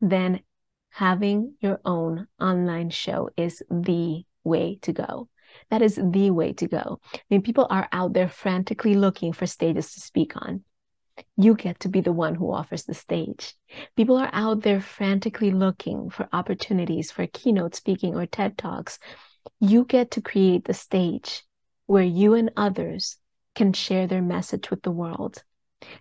then 0.02 0.42
having 0.90 1.54
your 1.60 1.80
own 1.84 2.28
online 2.40 2.90
show 2.90 3.30
is 3.36 3.62
the 3.70 4.24
way 4.44 4.80
to 4.82 4.94
go. 4.94 5.28
That 5.70 5.82
is 5.82 5.96
the 5.96 6.32
way 6.32 6.54
to 6.54 6.68
go. 6.68 7.00
I 7.14 7.20
mean, 7.30 7.42
people 7.42 7.68
are 7.70 7.88
out 7.92 8.14
there 8.14 8.30
frantically 8.30 8.96
looking 8.96 9.34
for 9.34 9.46
stages 9.46 9.94
to 9.94 10.00
speak 10.00 10.34
on. 10.36 10.64
You 11.38 11.56
get 11.56 11.80
to 11.82 11.90
be 11.90 12.02
the 12.02 12.12
one 12.12 12.36
who 12.36 12.52
offers 12.52 12.84
the 12.84 12.94
stage. 12.94 13.56
People 13.96 14.18
are 14.18 14.30
out 14.34 14.62
there 14.62 14.82
frantically 14.82 15.52
looking 15.52 16.10
for 16.10 16.28
opportunities 16.34 17.12
for 17.12 17.26
keynote 17.28 17.76
speaking 17.76 18.16
or 18.16 18.26
TED 18.26 18.58
Talks. 18.58 19.00
You 19.60 19.86
get 19.86 20.12
to 20.12 20.22
create 20.22 20.66
the 20.66 20.74
stage 20.74 21.44
where 21.86 22.04
you 22.04 22.34
and 22.34 22.52
others 22.56 23.18
can 23.56 23.74
share 23.74 24.08
their 24.08 24.22
message 24.22 24.70
with 24.70 24.82
the 24.84 24.92
world. 24.92 25.44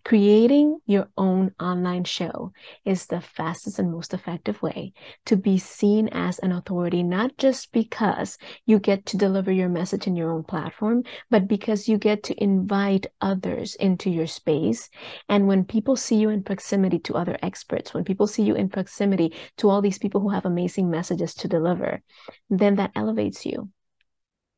Creating 0.04 0.78
your 0.86 1.08
own 1.16 1.52
online 1.60 2.04
show 2.04 2.52
is 2.84 3.06
the 3.06 3.20
fastest 3.20 3.78
and 3.78 3.92
most 3.92 4.14
effective 4.14 4.62
way 4.62 4.92
to 5.26 5.36
be 5.36 5.58
seen 5.58 6.08
as 6.08 6.38
an 6.38 6.52
authority, 6.52 7.02
not 7.02 7.36
just 7.36 7.72
because 7.72 8.38
you 8.64 8.78
get 8.78 9.04
to 9.06 9.18
deliver 9.18 9.52
your 9.52 9.68
message 9.68 10.06
in 10.06 10.16
your 10.16 10.30
own 10.30 10.44
platform, 10.44 11.02
but 11.30 11.48
because 11.48 11.88
you 11.88 11.98
get 11.98 12.22
to 12.22 12.42
invite 12.42 13.06
others 13.20 13.74
into 13.74 14.10
your 14.10 14.26
space. 14.26 14.88
And 15.28 15.46
when 15.46 15.64
people 15.64 15.96
see 15.96 16.16
you 16.16 16.30
in 16.30 16.44
proximity 16.44 16.98
to 17.00 17.14
other 17.16 17.36
experts, 17.42 17.92
when 17.92 18.04
people 18.04 18.26
see 18.26 18.42
you 18.42 18.54
in 18.54 18.68
proximity 18.68 19.34
to 19.58 19.68
all 19.68 19.82
these 19.82 19.98
people 19.98 20.20
who 20.20 20.30
have 20.30 20.46
amazing 20.46 20.88
messages 20.88 21.34
to 21.34 21.48
deliver, 21.48 22.00
then 22.48 22.76
that 22.76 22.92
elevates 22.94 23.44
you 23.44 23.70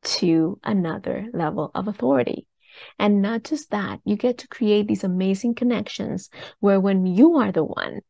to 0.03 0.59
another 0.63 1.27
level 1.33 1.71
of 1.73 1.87
authority. 1.87 2.47
And 2.99 3.21
not 3.21 3.43
just 3.43 3.71
that, 3.71 3.99
you 4.05 4.15
get 4.15 4.39
to 4.39 4.47
create 4.47 4.87
these 4.87 5.03
amazing 5.03 5.55
connections 5.55 6.29
where 6.59 6.79
when 6.79 7.05
you 7.05 7.37
are 7.37 7.51
the 7.51 7.63
one 7.63 8.01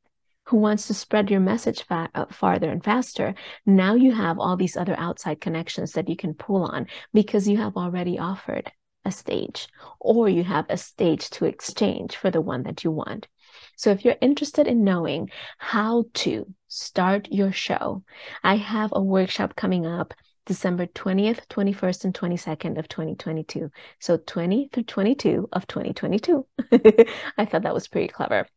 who 0.46 0.58
wants 0.58 0.88
to 0.88 0.94
spread 0.94 1.30
your 1.30 1.40
message 1.40 1.84
fa- 1.84 2.10
uh, 2.16 2.26
farther 2.32 2.70
and 2.70 2.84
faster, 2.84 3.36
now 3.66 3.96
you 3.96 4.14
have 4.14 4.40
all 4.40 4.56
these 4.56 4.78
other 4.78 4.96
outside 4.98 5.42
connections 5.42 5.94
that 5.94 6.10
you 6.10 6.16
can 6.16 6.34
pull 6.34 6.64
on 6.64 6.88
because 7.14 7.48
you 7.48 7.58
have 7.58 7.76
already 7.76 8.18
offered 8.18 8.72
a 9.06 9.12
stage 9.12 9.68
or 10.00 10.28
you 10.30 10.44
have 10.44 10.66
a 10.70 10.78
stage 10.78 11.30
to 11.30 11.46
exchange 11.46 12.16
for 12.16 12.30
the 12.30 12.42
one 12.42 12.64
that 12.64 12.84
you 12.84 12.92
want. 12.92 13.28
So 13.76 13.92
if 13.92 14.04
you're 14.04 14.16
interested 14.22 14.68
in 14.68 14.84
knowing 14.84 15.30
how 15.58 16.06
to 16.16 16.46
start 16.68 17.28
your 17.32 17.52
show, 17.52 18.04
I 18.44 18.58
have 18.58 18.92
a 18.94 19.02
workshop 19.02 19.56
coming 19.56 19.86
up 19.86 20.14
December 20.48 20.88
20th, 20.88 21.46
21st, 21.48 22.06
and 22.06 22.14
22nd 22.14 22.80
of 22.80 22.88
2022. 22.88 23.70
So 24.00 24.18
20 24.18 24.70
through 24.72 24.84
22 24.84 25.50
of 25.52 25.68
2022. 25.68 26.46
I 27.38 27.46
thought 27.46 27.64
that 27.64 27.74
was 27.74 27.88
pretty 27.88 28.08
clever. 28.08 28.48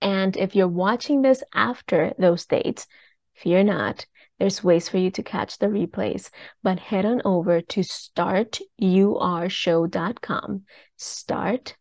And 0.00 0.36
if 0.36 0.56
you're 0.56 0.66
watching 0.66 1.22
this 1.22 1.44
after 1.54 2.14
those 2.18 2.46
dates, 2.46 2.88
fear 3.34 3.62
not. 3.62 4.06
There's 4.38 4.64
ways 4.64 4.88
for 4.88 4.96
you 4.98 5.10
to 5.12 5.22
catch 5.22 5.58
the 5.58 5.66
replays, 5.66 6.30
but 6.62 6.80
head 6.80 7.04
on 7.04 7.22
over 7.24 7.60
to 7.60 7.80
startyourshow.com. 7.80 10.62
Start 10.96 11.76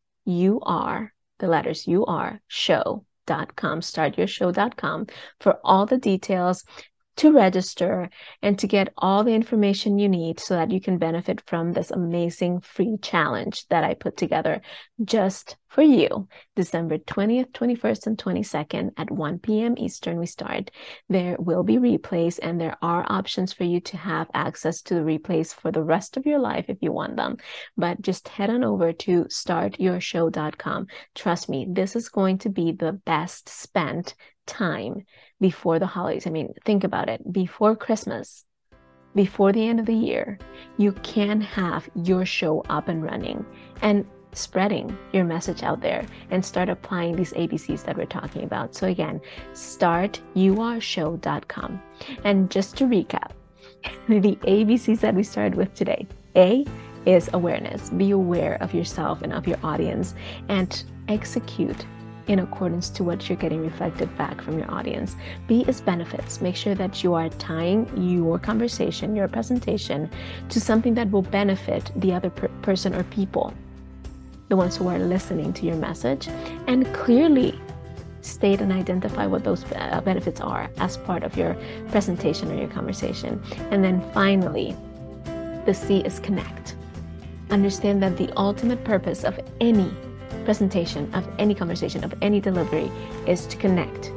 are 0.61 1.13
the 1.39 1.47
letters 1.47 1.87
are 2.05 2.39
show.com, 2.47 3.79
startyourshow.com 3.79 5.07
for 5.39 5.59
all 5.63 5.87
the 5.87 5.97
details 5.97 6.63
to 7.21 7.31
register 7.31 8.09
and 8.41 8.57
to 8.57 8.65
get 8.67 8.91
all 8.97 9.23
the 9.23 9.35
information 9.35 9.99
you 9.99 10.09
need 10.09 10.39
so 10.39 10.55
that 10.55 10.71
you 10.71 10.81
can 10.81 10.97
benefit 10.97 11.39
from 11.45 11.71
this 11.71 11.91
amazing 11.91 12.59
free 12.61 12.97
challenge 12.99 13.67
that 13.69 13.83
I 13.83 13.93
put 13.93 14.17
together. 14.17 14.61
Just 15.03 15.55
for 15.71 15.81
you. 15.81 16.27
December 16.55 16.97
20th, 16.97 17.51
21st, 17.53 18.07
and 18.07 18.17
22nd 18.17 18.91
at 18.97 19.09
1 19.09 19.39
p.m. 19.39 19.75
Eastern, 19.77 20.19
we 20.19 20.25
start. 20.25 20.69
There 21.07 21.37
will 21.39 21.63
be 21.63 21.77
replays, 21.77 22.39
and 22.43 22.59
there 22.59 22.75
are 22.81 23.05
options 23.07 23.53
for 23.53 23.63
you 23.63 23.79
to 23.79 23.95
have 23.95 24.29
access 24.33 24.81
to 24.83 24.95
the 24.95 24.99
replays 24.99 25.53
for 25.53 25.71
the 25.71 25.81
rest 25.81 26.17
of 26.17 26.25
your 26.25 26.39
life 26.39 26.65
if 26.67 26.77
you 26.81 26.91
want 26.91 27.15
them. 27.15 27.37
But 27.77 28.01
just 28.01 28.27
head 28.27 28.49
on 28.49 28.65
over 28.65 28.91
to 28.91 29.23
startyourshow.com. 29.23 30.87
Trust 31.15 31.49
me, 31.49 31.67
this 31.69 31.95
is 31.95 32.09
going 32.09 32.39
to 32.39 32.49
be 32.49 32.73
the 32.73 32.91
best 32.91 33.47
spent 33.47 34.15
time 34.45 35.05
before 35.39 35.79
the 35.79 35.87
holidays. 35.87 36.27
I 36.27 36.31
mean, 36.31 36.53
think 36.65 36.83
about 36.83 37.07
it 37.07 37.31
before 37.31 37.77
Christmas, 37.77 38.43
before 39.15 39.53
the 39.53 39.65
end 39.65 39.79
of 39.79 39.85
the 39.85 39.93
year, 39.93 40.37
you 40.77 40.91
can 40.91 41.39
have 41.39 41.89
your 41.95 42.25
show 42.25 42.59
up 42.67 42.89
and 42.89 43.01
running 43.01 43.45
and 43.81 44.05
spreading 44.33 44.97
your 45.13 45.23
message 45.23 45.63
out 45.63 45.79
there 45.81 46.05
and 46.29 46.43
start 46.43 46.67
applying 46.69 47.15
these 47.15 47.33
ABCs 47.33 47.85
that 47.85 47.97
we're 47.97 48.05
talking 48.05 48.43
about. 48.43 48.75
So, 48.75 48.87
again, 48.87 49.21
startyourshow.com. 49.53 51.81
And 52.23 52.49
just 52.49 52.77
to 52.77 52.85
recap, 52.85 53.31
the 54.07 54.35
ABCs 54.35 54.99
that 54.99 55.15
we 55.15 55.23
started 55.23 55.55
with 55.55 55.73
today 55.73 56.07
A 56.35 56.65
is 57.05 57.29
awareness. 57.33 57.89
Be 57.89 58.11
aware 58.11 58.57
of 58.61 58.73
yourself 58.73 59.21
and 59.21 59.33
of 59.33 59.47
your 59.47 59.57
audience 59.63 60.13
and 60.49 60.83
execute 61.07 61.85
in 62.27 62.39
accordance 62.39 62.89
to 62.89 63.03
what 63.03 63.27
you're 63.27 63.37
getting 63.37 63.61
reflected 63.61 64.15
back 64.17 64.41
from 64.41 64.57
your 64.57 64.71
audience. 64.71 65.15
B 65.47 65.65
is 65.67 65.81
benefits. 65.81 66.39
Make 66.39 66.55
sure 66.55 66.75
that 66.75 67.03
you 67.03 67.13
are 67.13 67.29
tying 67.29 67.89
your 67.97 68.39
conversation, 68.39 69.15
your 69.15 69.27
presentation, 69.27 70.09
to 70.49 70.59
something 70.59 70.93
that 70.93 71.09
will 71.11 71.23
benefit 71.23 71.91
the 71.95 72.13
other 72.13 72.29
per- 72.29 72.47
person 72.61 72.93
or 72.93 73.03
people, 73.05 73.53
the 74.51 74.57
ones 74.57 74.75
who 74.75 74.89
are 74.89 74.99
listening 74.99 75.53
to 75.53 75.65
your 75.65 75.77
message, 75.77 76.27
and 76.67 76.85
clearly 76.93 77.57
state 78.19 78.59
and 78.59 78.69
identify 78.69 79.25
what 79.25 79.45
those 79.45 79.63
uh, 79.71 80.01
benefits 80.03 80.41
are 80.41 80.69
as 80.77 80.97
part 80.97 81.23
of 81.23 81.37
your 81.37 81.55
presentation 81.89 82.51
or 82.51 82.55
your 82.55 82.67
conversation. 82.67 83.41
And 83.71 83.81
then 83.81 84.01
finally, 84.11 84.75
the 85.65 85.73
C 85.73 85.99
is 85.99 86.19
connect. 86.19 86.75
Understand 87.49 88.03
that 88.03 88.17
the 88.17 88.29
ultimate 88.35 88.83
purpose 88.83 89.23
of 89.23 89.39
any 89.61 89.89
presentation, 90.43 91.09
of 91.13 91.25
any 91.39 91.55
conversation, 91.55 92.03
of 92.03 92.13
any 92.21 92.41
delivery 92.41 92.91
is 93.25 93.45
to 93.45 93.55
connect 93.55 94.11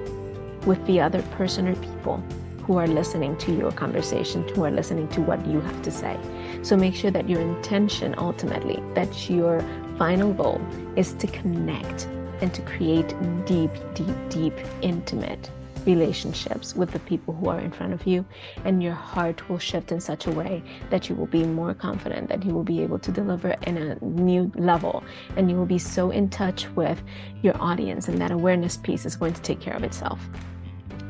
with 0.66 0.84
the 0.88 1.00
other 1.00 1.22
person 1.38 1.68
or 1.68 1.76
people 1.76 2.20
who 2.66 2.78
are 2.78 2.86
listening 2.86 3.36
to 3.38 3.52
your 3.52 3.72
conversation, 3.72 4.46
who 4.48 4.64
are 4.64 4.70
listening 4.70 5.08
to 5.08 5.20
what 5.20 5.44
you 5.46 5.60
have 5.60 5.82
to 5.82 5.90
say. 5.90 6.18
So 6.62 6.76
make 6.76 6.94
sure 6.94 7.10
that 7.10 7.28
your 7.28 7.40
intention 7.40 8.14
ultimately, 8.18 8.82
that 8.94 9.28
your 9.28 9.64
final 9.98 10.32
goal 10.32 10.60
is 10.96 11.12
to 11.14 11.26
connect 11.26 12.06
and 12.40 12.52
to 12.54 12.62
create 12.62 13.14
deep, 13.44 13.70
deep, 13.94 14.16
deep, 14.28 14.54
intimate 14.82 15.50
relationships 15.86 16.74
with 16.74 16.90
the 16.92 16.98
people 17.00 17.34
who 17.34 17.48
are 17.48 17.60
in 17.60 17.70
front 17.70 17.92
of 17.92 18.06
you, 18.06 18.24
and 18.64 18.82
your 18.82 18.94
heart 18.94 19.48
will 19.48 19.58
shift 19.58 19.92
in 19.92 20.00
such 20.00 20.26
a 20.26 20.30
way 20.30 20.62
that 20.88 21.08
you 21.08 21.14
will 21.14 21.26
be 21.26 21.44
more 21.44 21.74
confident, 21.74 22.28
that 22.28 22.42
you 22.42 22.54
will 22.54 22.62
be 22.64 22.82
able 22.82 22.98
to 22.98 23.12
deliver 23.12 23.50
in 23.66 23.76
a 23.76 24.02
new 24.02 24.50
level, 24.56 25.04
and 25.36 25.50
you 25.50 25.56
will 25.56 25.66
be 25.66 25.78
so 25.78 26.10
in 26.10 26.28
touch 26.30 26.68
with 26.70 27.02
your 27.42 27.54
audience, 27.60 28.08
and 28.08 28.18
that 28.18 28.30
awareness 28.30 28.78
piece 28.78 29.04
is 29.04 29.14
going 29.14 29.34
to 29.34 29.42
take 29.42 29.60
care 29.60 29.74
of 29.74 29.84
itself. 29.84 30.18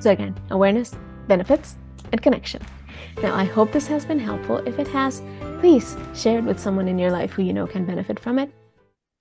So, 0.00 0.10
again, 0.10 0.34
awareness, 0.50 0.94
benefits, 1.26 1.76
and 2.12 2.22
connection. 2.22 2.62
Now, 3.22 3.34
I 3.34 3.44
hope 3.44 3.72
this 3.72 3.86
has 3.86 4.04
been 4.04 4.18
helpful. 4.18 4.58
If 4.66 4.78
it 4.78 4.88
has, 4.88 5.22
please 5.60 5.96
share 6.14 6.38
it 6.38 6.44
with 6.44 6.60
someone 6.60 6.88
in 6.88 6.98
your 6.98 7.10
life 7.10 7.32
who 7.32 7.42
you 7.42 7.52
know 7.52 7.66
can 7.66 7.84
benefit 7.84 8.18
from 8.18 8.38
it. 8.38 8.50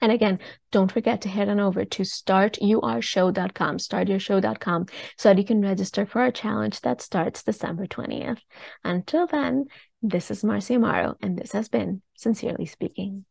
And 0.02 0.12
again, 0.12 0.40
don't 0.72 0.92
forget 0.92 1.22
to 1.22 1.30
head 1.30 1.48
on 1.48 1.62
over 1.62 1.86
to 1.86 2.04
startyourshow.com, 2.04 3.78
startyourshow.com, 3.78 4.86
so 5.18 5.30
that 5.30 5.38
you 5.38 5.46
can 5.46 5.62
register 5.62 6.06
for 6.06 6.22
our 6.22 6.32
challenge 6.32 6.82
that 6.82 7.02
starts 7.02 7.44
December 7.44 7.88
20th. 7.88 8.40
Until 8.84 9.28
then, 9.28 9.66
this 10.02 10.30
is 10.30 10.44
Marcia 10.44 10.74
Amaro, 10.74 11.16
and 11.22 11.38
this 11.38 11.54
has 11.54 11.70
been 11.70 12.02
Sincerely 12.16 12.66
Speaking. 12.66 13.24